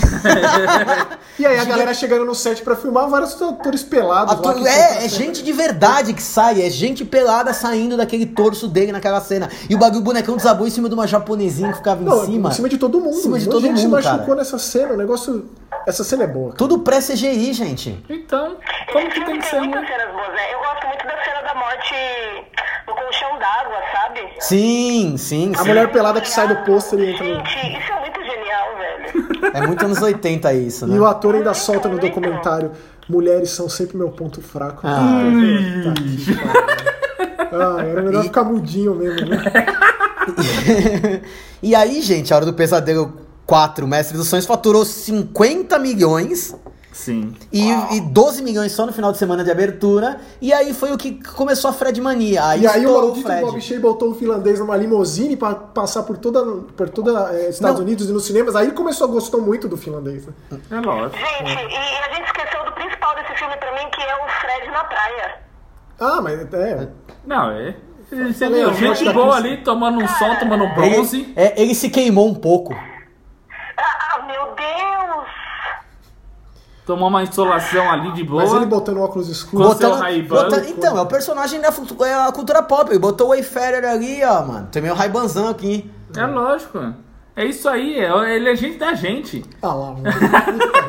[1.38, 4.32] E aí a galera chegando no set pra filmar vários atores pelados.
[4.34, 8.26] lá Ator- que É, é gente de verdade que sai, é gente pelada saindo daquele
[8.26, 9.48] torso dele naquela cena.
[9.68, 12.24] E o bagulho o bonecão desabou em cima de uma japonesinha que ficava em Não,
[12.24, 12.48] cima.
[12.48, 13.16] em cima de todo mundo.
[13.18, 14.34] Em cima de todo gente se machucou cara.
[14.36, 14.94] nessa cena.
[14.94, 15.46] O negócio.
[15.86, 16.46] Essa cena é boa.
[16.46, 16.56] cara.
[16.58, 18.02] Tudo pré-CGI, gente.
[18.08, 18.56] Então,
[18.92, 19.92] como Esse que tem filme que tem ser muitas muito...
[19.92, 20.54] cenas boas, né?
[20.54, 21.94] Eu gosto muito da cena da morte
[22.86, 24.20] no colchão d'água, sabe?
[24.40, 25.68] Sim, sim, A sim.
[25.68, 27.24] mulher pelada que sai do pôster e entra.
[27.24, 29.50] Gente, isso é muito genial, velho.
[29.54, 30.96] É muito anos 80 isso, né?
[30.96, 32.72] E o ator ainda solta no documentário:
[33.10, 34.82] Mulheres são sempre meu ponto fraco.
[34.84, 35.22] Ah.
[35.82, 36.80] Puta que pariu.
[37.52, 39.42] Ah, era melhor ficar mudinho mesmo, né?
[41.60, 43.12] e aí, gente, a Hora do Pesadelo
[43.44, 46.54] 4, Mestre dos Sonhos, faturou 50 milhões
[46.92, 47.34] Sim.
[47.52, 50.20] e, e 12 milhões só no final de semana de abertura.
[50.40, 52.46] E aí foi o que começou a Fred Mania.
[52.46, 53.40] Aí E aí o maldito Fred.
[53.40, 56.44] Bob Shea botou o finlandês numa limusine pra passar por toda,
[56.76, 57.86] por toda eh, Estados Não.
[57.86, 58.54] Unidos e nos cinemas.
[58.54, 60.24] Aí ele começou, gostou muito do finlandês.
[60.26, 60.60] Né?
[60.70, 61.16] É lógico.
[61.16, 64.70] Gente, e a gente esqueceu do principal desse filme pra mim, que é o Fred
[64.70, 65.38] na praia.
[66.00, 66.88] Ah, mas é.
[67.26, 67.76] Não, é...
[68.10, 71.20] Você viu, gente boa ali, tomando um sol, tomando um bronze.
[71.20, 72.74] Ele, é, ele se queimou um pouco.
[73.78, 75.28] Ah, meu Deus!
[76.84, 78.42] Tomou uma insolação ali de boa.
[78.42, 79.78] Mas ele botando óculos escuros.
[79.78, 82.90] Ray-Ban, botando- então, é o personagem da é a cultura pop.
[82.90, 84.66] Ele botou o Wayfarer ali, ó, mano.
[84.72, 85.88] Tem meu Ray-Banzão aqui.
[86.16, 86.92] É lógico.
[87.36, 89.42] É isso aí, é- ele é gente da gente.
[89.62, 90.02] Ah lá, mano.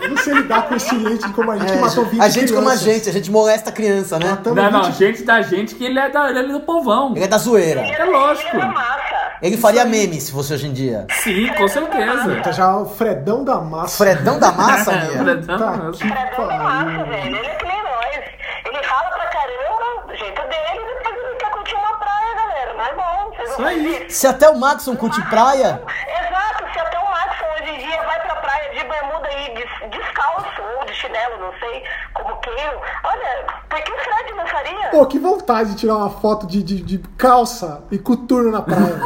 [0.10, 2.52] Não sei lidar com esse gente como a gente que matou 20 É, a gente
[2.54, 2.82] como a crianças.
[2.94, 4.30] gente, a gente molesta a criança, né?
[4.32, 7.14] Matamos Não, não, 20 gente da gente que ele é, da, ele é do povão.
[7.16, 7.82] Ele é da zoeira.
[7.82, 8.50] É lógico.
[8.56, 9.32] Ele é da massa.
[9.42, 11.06] Ele faria meme se fosse hoje em dia.
[11.24, 12.42] Sim, com certeza.
[12.44, 13.98] Tá já o Fredão da massa.
[14.04, 15.24] Fredão da massa, É, minha.
[15.24, 17.26] Fredão, Tá Fredão da massa, velho.
[17.28, 18.26] Ele é que nem nós.
[18.66, 22.71] Ele rala pra caramba, do jeito dele, e depois ele quer curtir uma praia, galera.
[22.71, 23.84] Mas é bom, vocês Isso vão aí.
[24.00, 24.10] ver.
[24.12, 28.20] Se até o Maxon curte praia, Exato, se até o Maxon hoje em dia vai
[28.22, 32.80] pra praia de bermuda aí, des- descalço, ou de chinelo, não sei, como queiro.
[33.04, 34.90] Olha, por que o Fred não faria?
[34.90, 39.00] Pô, que vontade de tirar uma foto de, de, de calça e coturno na praia.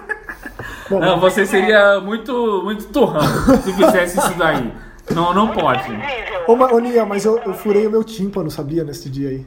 [0.90, 3.20] Bom, Não, você seria muito, muito turrão
[3.62, 4.74] se fizesse isso daí.
[5.14, 5.84] Não, não pode.
[6.48, 9.46] Ô, ô Nia, mas eu, eu furei o meu tímpano, sabia, nesse dia aí.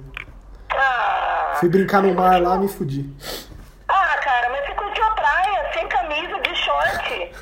[0.71, 3.09] Ah, Fui brincar no mar lá, me fudi.
[3.89, 6.55] ah, cara, mas você curtiu a praia, sem camisa, de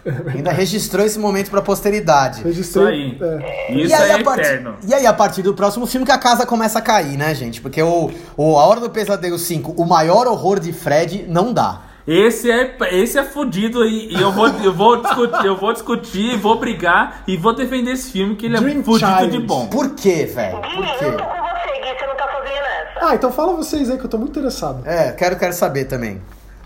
[0.04, 0.30] short.
[0.36, 2.44] ainda registrou esse momento pra posteridade.
[2.44, 3.10] Registrei.
[3.14, 3.72] Isso é.
[3.72, 4.76] Isso e, aí, é a partir, eterno.
[4.88, 7.62] e aí, a partir do próximo filme, que a casa começa a cair, né, gente?
[7.62, 11.84] Porque o, o A Hora do Pesadelo 5, o maior horror de Fred, não dá.
[12.08, 16.38] Esse é, esse é fudido e, e eu, vou, eu, vou discutir, eu vou discutir,
[16.38, 19.32] vou brigar e vou defender esse filme que ele é Dream fudido Child.
[19.32, 19.68] de bom.
[19.68, 20.58] Por quê, velho?
[20.58, 21.06] Por eu tô quê?
[21.06, 23.06] com você, Gui, você não tá sozinho nessa.
[23.08, 24.82] Ah, então fala vocês aí que eu tô muito interessado.
[24.86, 26.20] É, quero, quero saber também.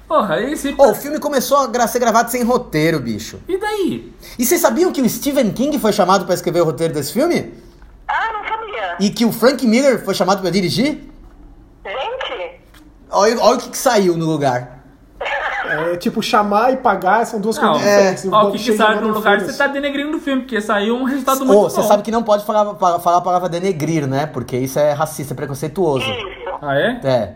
[0.07, 0.73] Porra, esse.
[0.77, 3.39] Ô, o filme começou a ser gravado sem roteiro, bicho.
[3.47, 4.13] E daí?
[4.37, 7.53] E vocês sabiam que o Stephen King foi chamado pra escrever o roteiro desse filme?
[8.07, 8.95] Ah, não sabia.
[8.99, 11.09] E que o Frank Miller foi chamado pra dirigir?
[11.83, 12.59] Gente,
[13.09, 14.83] Olha, olha o que, que saiu no lugar.
[15.67, 17.97] É tipo, chamar e pagar são duas Não, coisas é.
[18.13, 18.25] diferentes.
[18.31, 19.51] Ó, o que, que Shea sai mandou no lugar, foda-se.
[19.51, 21.87] você tá denegrindo o filme, porque saiu um resultado muito você bom.
[21.87, 24.27] sabe que não pode falar, falar, falar a palavra denegrir, né?
[24.27, 26.05] Porque isso é racista, é preconceituoso.
[26.05, 26.49] isso.
[26.61, 26.99] Ah, é?
[27.03, 27.35] É.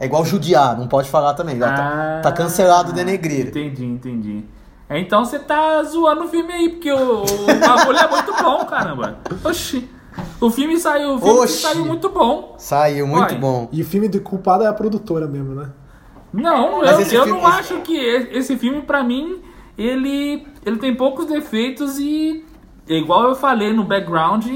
[0.00, 1.58] É igual judiar, não pode falar também.
[1.58, 3.48] Já tá, Ah, tá cancelado o denegrir.
[3.48, 4.44] Entendi, entendi.
[4.88, 7.26] É, Então você tá zoando o filme aí, porque o, o
[7.66, 9.18] bagulho é muito bom, caramba.
[9.44, 9.88] Oxi.
[10.40, 11.60] O filme saiu, o filme Oxi.
[11.62, 12.54] saiu muito bom.
[12.58, 13.38] Saiu, muito Uai.
[13.40, 13.68] bom.
[13.72, 15.68] E o filme de culpada é a produtora mesmo, né?
[16.32, 19.40] Não, Mas eu, eu filme- não acho que esse filme, pra mim,
[19.76, 22.44] ele, ele tem poucos defeitos e,
[22.86, 24.46] igual eu falei no background,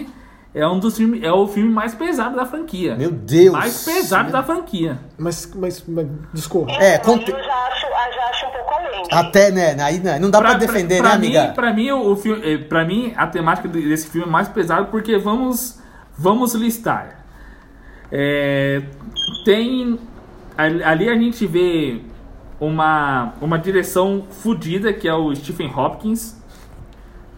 [0.55, 2.95] é um dos filmes, é o filme mais pesado da franquia.
[2.97, 3.53] Meu Deus.
[3.53, 4.99] mais pesado da franquia.
[5.19, 6.73] Mas, mas, mas discorra.
[6.83, 9.03] É, conte- Eu já acho, eu já acho um pouco além.
[9.11, 9.77] Até, né?
[9.83, 11.53] Aí né, não dá pra, defender, pra né, mim, amiga?
[11.55, 14.49] Pra mim, o, o filme, eh, pra mim, a temática de- desse filme é mais
[14.49, 15.81] pesado porque vamos,
[16.19, 17.25] vamos listar.
[18.11, 18.83] É,
[19.45, 19.99] tem
[20.57, 22.03] ali ali a gente vê
[22.61, 26.37] uma, uma direção fodida que é o Stephen Hopkins,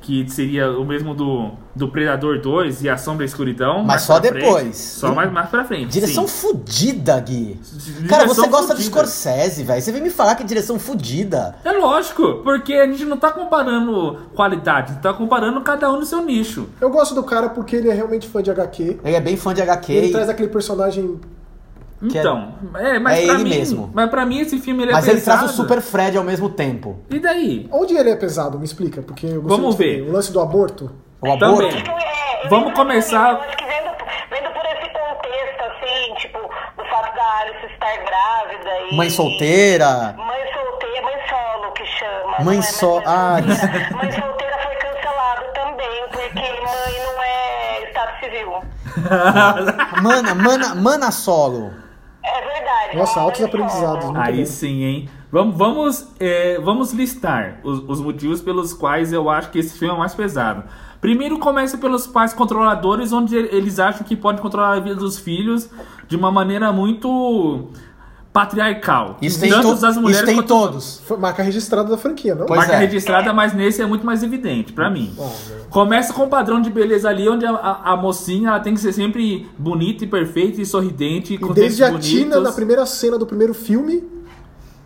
[0.05, 3.83] que seria o mesmo do, do Predador 2 e A Sombra e a Escuridão.
[3.83, 4.61] Mas só depois.
[4.61, 4.77] frente.
[4.77, 5.91] só mais, mais pra frente.
[5.91, 6.49] Direção sim.
[6.49, 7.59] fudida, Gui.
[7.63, 8.91] Direção Cara, você gosta do fudida.
[8.91, 9.81] Scorsese, velho.
[9.81, 11.57] Você vem me falar que é direção fudida.
[11.65, 16.23] É lógico, porque a gente não tá comparando qualidade, tá comparando cada um no seu
[16.23, 16.69] nicho.
[16.79, 19.01] Eu gosto do cara porque ele é realmente fã de HQ.
[19.03, 19.91] Ele é bem fã de HQ.
[19.91, 21.19] Ele e- traz aquele personagem.
[22.13, 23.91] É- Então, é, mas é pra ele mim, mesmo.
[23.95, 25.57] Mas pra mim esse filme ele é Mas ele traz o pesado.
[25.63, 26.99] Super Fred ao mesmo tempo.
[27.11, 27.69] E daí?
[27.73, 28.59] Onde ele é pesado?
[28.59, 29.99] Me explica, porque eu gostei Vamos ver.
[29.99, 30.11] saber.
[30.11, 30.91] O lance do aborto.
[31.23, 31.69] O aborto.
[31.69, 32.05] Também.
[32.05, 33.91] É, Vamos vendo começar- acho que vendo,
[34.31, 38.97] vendo por esse contexto, assim, tipo, do fato da Alice estar grávida e.
[38.97, 40.15] Mãe solteira.
[40.19, 42.45] Mãe solteira, mãe solo que chama.
[42.45, 43.97] Mãe é so- mais ah, mãe solteira.
[43.97, 48.53] Mãe solteira foi cancelado também, porque mãe não é Estado Civil.
[50.03, 51.73] Mana, mana, mana solo.
[52.97, 54.47] Nossa, altos aprendizados, Aí bom.
[54.47, 55.09] sim, hein?
[55.30, 59.95] Vamos, vamos, é, vamos listar os, os motivos pelos quais eu acho que esse filme
[59.95, 60.62] é mais pesado.
[61.01, 65.68] Primeiro começa pelos pais controladores, onde eles acham que podem controlar a vida dos filhos
[66.09, 67.68] de uma maneira muito
[68.35, 69.16] patriarcal.
[69.22, 71.01] Isso tem, Tanto to das mulheres isso tem em quanto- todos.
[71.07, 72.47] Foi marca registrada da franquia, não?
[72.47, 72.78] Pois Marca é.
[72.80, 75.14] registrada, mas nesse é muito mais evidente, pra mim.
[75.18, 75.30] Ah.
[75.70, 78.80] Começa com um padrão de beleza ali, onde a, a- a mocinha ela tem que
[78.80, 82.43] ser sempre bonita e perfeita e sorridente, E com desde a dentes Tina, bonitos.
[82.43, 84.03] na primeira cena do primeiro filme.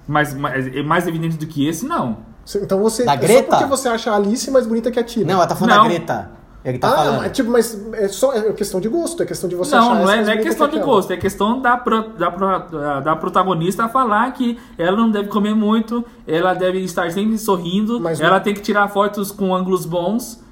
[0.07, 2.19] Mas, mas mais evidente do que esse, não.
[2.63, 3.05] Então você.
[3.05, 3.51] Da é Greta?
[3.51, 5.27] só porque você acha a Alice mais bonita que a Tina.
[5.27, 5.83] Não, ela tá falando Não.
[5.85, 6.31] da Greta.
[6.69, 7.19] Ele tá ah, falando.
[7.23, 9.95] mas, tipo, mas é só é questão de gosto, é questão de você não, achar
[10.05, 10.95] não é, não é questão que de aquela.
[10.95, 15.55] gosto, é questão da, pro- da, pro- da protagonista falar que ela não deve comer
[15.55, 19.87] muito, ela deve estar sempre sorrindo, Mas ela não- tem que tirar fotos com ângulos
[19.87, 20.45] bons.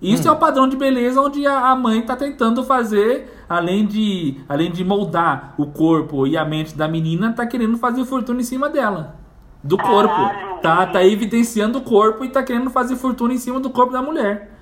[0.00, 0.30] Isso Hum.
[0.30, 4.70] é o padrão de beleza onde a, a mãe tá tentando fazer, além de, além
[4.70, 8.68] de moldar o corpo e a mente da menina, tá querendo fazer fortuna em cima
[8.68, 9.16] dela.
[9.62, 10.14] Do corpo.
[10.62, 14.00] Tá, tá evidenciando o corpo e tá querendo fazer fortuna em cima do corpo da
[14.00, 14.52] mulher.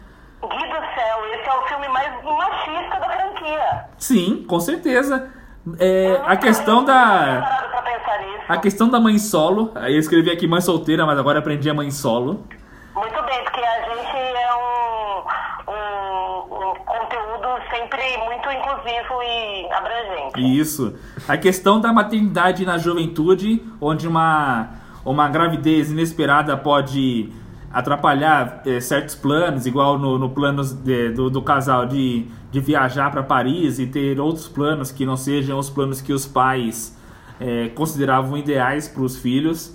[0.42, 3.84] Gui do céu, esse é o filme mais machista da franquia.
[3.98, 5.30] Sim, com certeza.
[5.78, 7.64] É, a questão da.
[8.48, 9.72] A questão da mãe solo.
[9.74, 12.46] Aí eu escrevi aqui mãe solteira, mas agora aprendi a mãe solo.
[12.94, 20.58] Muito bem, porque a gente é um, um, um conteúdo sempre muito inclusivo e abrangente.
[20.60, 20.96] Isso.
[21.26, 24.68] A questão da maternidade na juventude, onde uma,
[25.04, 27.32] uma gravidez inesperada pode
[27.78, 33.10] atrapalhar eh, certos planos, igual no, no plano de- do, do casal de, de viajar
[33.10, 36.96] para Paris e ter outros planos que não sejam os planos que os pais
[37.40, 39.74] eh, consideravam ideais para os filhos.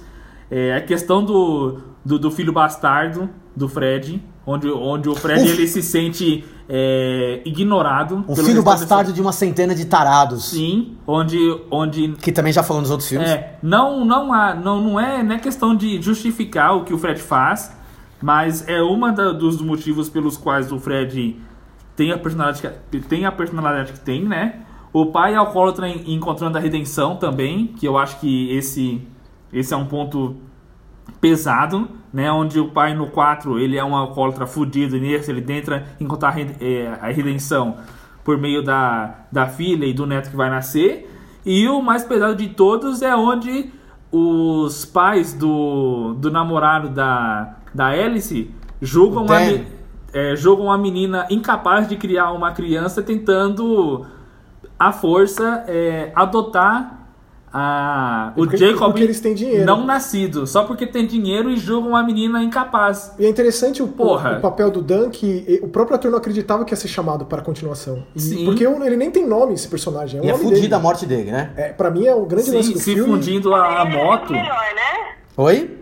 [0.49, 5.52] Eh, a questão do, do, do filho bastardo do Fred, onde, onde o Fred Uf.
[5.52, 8.26] ele se sente eh, ignorado.
[8.28, 10.45] Um filho bastardo de uma centena de tarados.
[10.49, 11.38] Sim, onde,
[11.70, 13.30] onde Que também já falou nos outros filmes.
[13.30, 16.97] é, não, não, há, não, não, é, não é questão de justificar o que o
[16.97, 17.80] Fred faz,
[18.22, 18.80] mas é
[19.15, 21.39] da- dos motivos pelos quais o Fred
[21.95, 22.61] tem a personalidade
[22.91, 24.61] que, tem a personalidade que tem, né?
[24.93, 29.01] O pai alcoólatra en- encontrando a redenção também, que eu acho que esse,
[29.53, 30.36] esse é um ponto
[31.19, 32.32] pesado, né?
[32.32, 36.36] Onde o pai no 4 ele é um alcoólatra fudido e nesse ele tenta encontrar
[36.39, 37.78] eh, a redenção
[38.24, 41.09] por meio da, da filha e do neto que vai nascer.
[41.45, 43.72] E o mais pesado de todos é onde
[44.11, 48.49] os pais do, do namorado da, da Alice
[48.82, 49.45] julgam O a, Dan.
[49.45, 49.67] me-
[50.13, 54.05] é, julgam a menina incapaz de criar uma criança tentando
[54.78, 56.99] à força é, adotar
[57.53, 59.65] a, o Porque- Jacob porque eles têm dinheiro.
[59.65, 63.13] não nascido, só porque tem dinheiro e julgam a menina incapaz.
[63.19, 64.38] E é interessante o, Porra.
[64.38, 67.41] o papel do Dan, que o próprio ator não acreditava que ia ser chamado para
[67.41, 68.03] a continuação.
[68.15, 68.45] Sim.
[68.45, 70.19] Porque o- ele nem tem nome, esse personagem.
[70.19, 70.74] É o E é dele.
[70.74, 71.51] a morte dele, né?
[71.57, 73.11] É, pra mim é o grande lance Sim, do se filme.
[73.13, 74.28] fundindo a, a moto.
[74.28, 75.15] sido melhor, né?
[75.36, 75.78] Oi?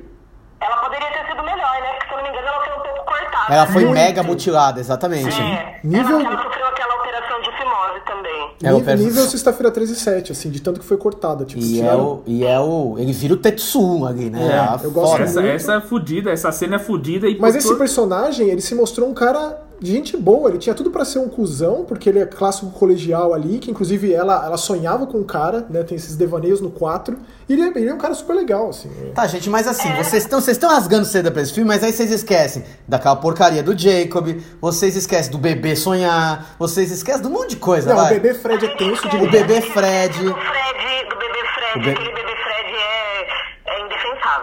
[0.62, 1.93] Ela poderia ter sido melhor, né?
[1.93, 3.53] Porque se eu não me engano ela foi um pouco cortada.
[3.53, 3.93] Ela foi Muito.
[3.99, 5.41] mega mutilada, exatamente.
[5.41, 8.51] É, Nível- ela, ela sofreu aquela operação de fimose também.
[8.64, 11.45] É, o Nível, nível sexta-feira 13 e 7, assim, de tanto que foi cortada.
[11.45, 12.95] Tipo, E é, o, e é o.
[12.99, 14.47] Ele vira o Tetsu ali, né?
[14.51, 15.22] É, A eu gosto.
[15.22, 15.55] Essa, muito.
[15.55, 19.07] essa é fudida, essa cena é fudida e Mas esse todo- personagem, ele se mostrou
[19.10, 20.49] um cara de gente boa.
[20.49, 24.13] Ele tinha tudo pra ser um cuzão, porque ele é clássico colegial ali, que inclusive
[24.13, 25.84] ela, ela sonhava com o cara, né?
[25.84, 27.17] Tem esses devaneios no 4.
[27.47, 28.89] E ele é, ele é um cara super legal, assim.
[29.15, 31.91] Tá, gente, mas assim, vocês estão vocês estão rasgando seda pra esse filme, mas aí
[31.91, 34.27] vocês esquecem daquela porcaria do Jacob,
[34.61, 38.13] vocês esquecem do bebê sonhar, vocês esquecem de um monte de coisa, Não, o vai.
[38.19, 40.13] bebê Fred é tenso de O bebê Fred.
[40.23, 43.27] Do Fred, do bebê Fred, O be- aquele bebê Fred é,
[43.65, 43.82] é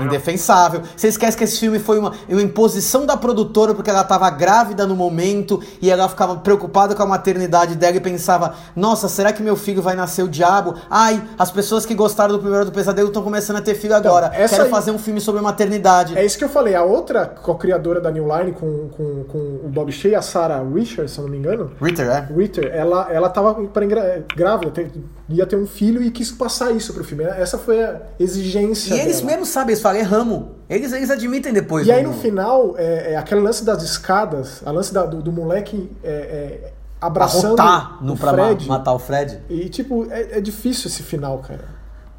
[0.00, 0.06] indefensável.
[0.16, 0.82] Indefensável.
[0.96, 4.86] Você esquece que esse filme foi uma, uma imposição da produtora porque ela estava grávida
[4.86, 9.42] no momento e ela ficava preocupada com a maternidade dela e pensava: nossa, será que
[9.42, 10.74] meu filho vai nascer o diabo?
[10.90, 14.30] Ai, as pessoas que gostaram do primeiro do pesadelo estão começando a ter filho agora.
[14.34, 16.16] Então, Quero aí- fazer um filme sobre maternidade.
[16.16, 16.74] É isso que eu falei.
[16.74, 21.12] A outra co-criadora da New Line com, com, com o Bob Shea, a Sarah Richards,
[21.12, 22.28] se eu não me engano, Ritter, é?
[22.34, 23.84] Ritter, ela, ela tava pra
[24.34, 24.72] grávida,
[25.28, 27.24] ia ter um filho e quis passar isso pro filme.
[27.24, 29.30] Essa foi a exigência E eles dela.
[29.30, 30.44] mesmos sabem, eles falam, erramos.
[30.68, 31.86] Eles, eles admitem depois.
[31.86, 35.22] E aí do- no final, é, é aquele lance das escadas, a lance da- do,
[35.22, 38.68] do moleque é, é, abraçando arrotar no o pra ma- Fred.
[38.68, 39.40] matar o Fred.
[39.48, 41.76] E tipo, é, é difícil esse final, cara.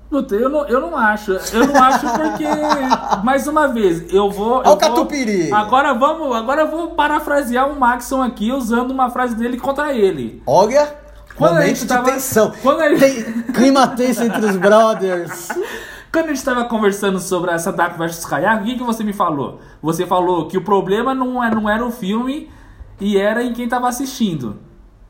[0.09, 1.34] Puta, eu não, eu não acho.
[1.34, 2.45] Eu não acho porque,
[3.26, 4.59] mais uma vez, eu vou.
[4.59, 5.49] Ó eu o Catupiry.
[5.49, 6.34] Vou, agora vamos.
[6.34, 10.41] Agora eu vou parafrasear o Maxon aqui usando uma frase dele contra ele.
[10.47, 10.88] Olha,
[11.36, 12.53] Quando a momento gente de tava- tensão.
[12.63, 15.49] quando a gente- Tem clima tenso entre os brothers.
[16.18, 19.13] Quando a gente estava conversando sobre essa Dark vs Kayak, o que, que você me
[19.13, 19.59] falou?
[19.84, 22.49] Você falou que o problema não, é, não era o filme
[22.99, 24.57] e era em quem estava assistindo.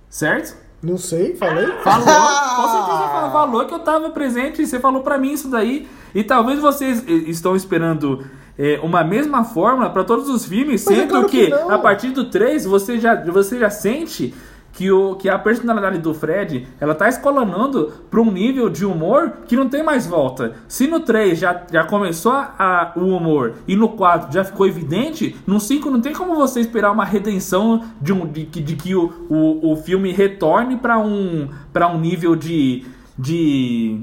[0.10, 0.58] Certo?
[0.84, 1.66] Não sei, falei?
[1.82, 5.50] Falou, com certeza falou, falou que eu tava presente e você falou pra mim isso
[5.50, 5.88] daí.
[6.14, 8.28] E talvez vocês eh, estão esperando
[8.60, 11.78] eh, uma mesma fórmula pra todos os filmes, Mas é sendo claro que, que a
[11.80, 14.36] partir do 3 você já, você já sente
[14.78, 19.40] que, o, que a personalidade do Fred ela tá escalonando pra um nível de humor
[19.48, 20.54] que não tem mais volta.
[20.68, 25.36] Se no 3 já, já começou a, o humor e no 4 já ficou evidente,
[25.48, 28.94] no 5 não tem como você esperar uma redenção de, um, de, que- de que
[28.94, 31.50] o, o, o filme retorne pra um,
[31.92, 32.86] um nível de,
[33.18, 34.00] de,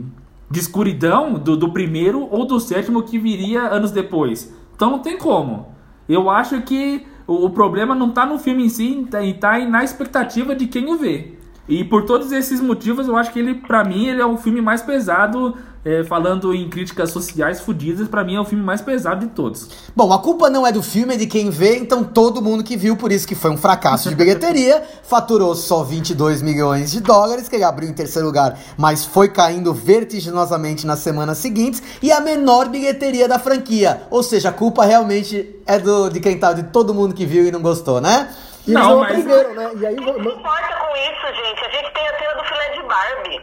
[0.51, 4.53] de escuridão do, do primeiro ou do sétimo que viria anos depois.
[4.75, 5.69] Então não tem como.
[6.09, 9.59] Eu acho que o, o problema não tá no filme em si, tá, e tá
[9.67, 11.33] na expectativa de quem o vê.
[11.69, 14.61] E por todos esses motivos, eu acho que ele, pra mim, ele é o filme
[14.61, 15.55] mais pesado,
[15.85, 19.69] é, falando em críticas sociais fodidas, pra mim é o filme mais pesado de todos.
[19.95, 22.77] Bom, a culpa não é do filme, é de quem vê, então todo mundo que
[22.77, 27.49] viu, por isso que foi um fracasso de bilheteria, faturou só 22 milhões de dólares,
[27.49, 32.21] que ele abriu em terceiro lugar, mas foi caindo vertiginosamente nas semanas seguintes, e a
[32.21, 34.03] menor bilheteria da franquia.
[34.11, 37.47] Ou seja, a culpa realmente é do, de quem tá, de todo mundo que viu
[37.47, 38.29] e não gostou, né?
[38.67, 39.71] E eles Não, não mas- aprenderam, né?
[39.77, 41.65] E aí, Não importa com isso, gente.
[41.65, 43.41] A gente tem a cena do filé de Barbie.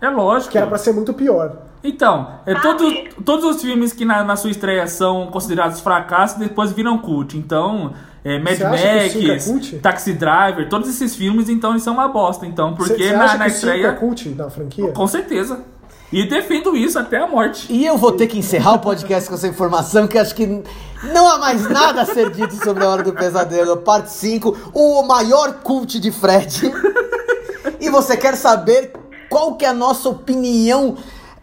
[0.00, 0.52] É lógico.
[0.52, 1.56] que era pra ser muito pior.
[1.82, 2.62] Então, é, Sabe?
[2.62, 2.94] todos,
[3.24, 7.36] todos os filmes que na, na sua estreia são considerados fracassos depois viram cult.
[7.36, 7.92] Então,
[8.24, 9.78] é, Mad é Max, cult?
[9.80, 12.46] Taxi Driver, todos esses filmes, então, eles são uma bosta.
[12.46, 13.86] Então, porque na, acha na que o cinco estreia.
[13.88, 14.92] é cult na franquia?
[14.92, 15.60] Com certeza.
[16.14, 17.66] E defendo isso até a morte.
[17.68, 20.62] E eu vou ter que encerrar o podcast com essa informação, que acho que
[21.12, 25.02] não há mais nada a ser dito sobre a Hora do Pesadelo, parte 5, o
[25.02, 26.72] maior cult de Fred.
[27.80, 28.92] E você quer saber
[29.28, 30.96] qual que é a nossa opinião?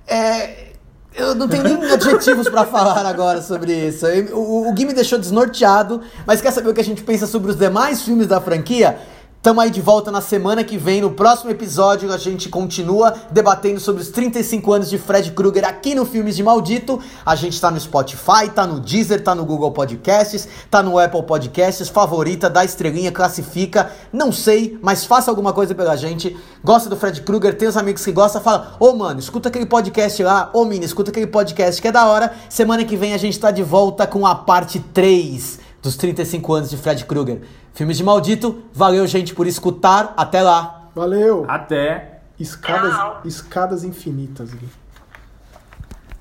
[0.08, 0.70] É,
[1.14, 4.06] eu não tenho nem adjetivos pra falar agora sobre isso.
[4.32, 7.52] O, o Gui me deixou desnorteado, mas quer saber o que a gente pensa sobre
[7.52, 8.98] os demais filmes da franquia?
[9.42, 11.02] Tamo aí de volta na semana que vem.
[11.02, 15.96] No próximo episódio, a gente continua debatendo sobre os 35 anos de Fred Krueger aqui
[15.96, 17.02] no Filmes de Maldito.
[17.26, 21.24] A gente tá no Spotify, tá no Deezer, tá no Google Podcasts, tá no Apple
[21.24, 21.90] Podcasts.
[21.90, 23.92] Favorita, dá estrelinha, classifica.
[24.14, 26.38] Não sei, mas faça alguma coisa pela gente.
[26.64, 30.22] Gosta do Fred Krueger, tem os amigos que gostam, fala: Ô mano, escuta aquele podcast
[30.22, 30.52] lá.
[30.54, 32.32] Ô Mini, escuta aquele podcast que é da hora.
[32.48, 36.70] Semana que vem a gente tá de volta com a parte 3 dos 35 anos
[36.70, 37.42] de Fred Krueger.
[37.74, 40.90] Filmes de Maldito, valeu gente por escutar, até lá.
[40.94, 41.46] Valeu!
[41.48, 42.20] Até.
[42.40, 43.22] Escadas, Tchau.
[43.24, 44.54] escadas infinitas.
[44.54, 44.68] Gui.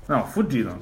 [0.07, 0.77] Não, fudiram.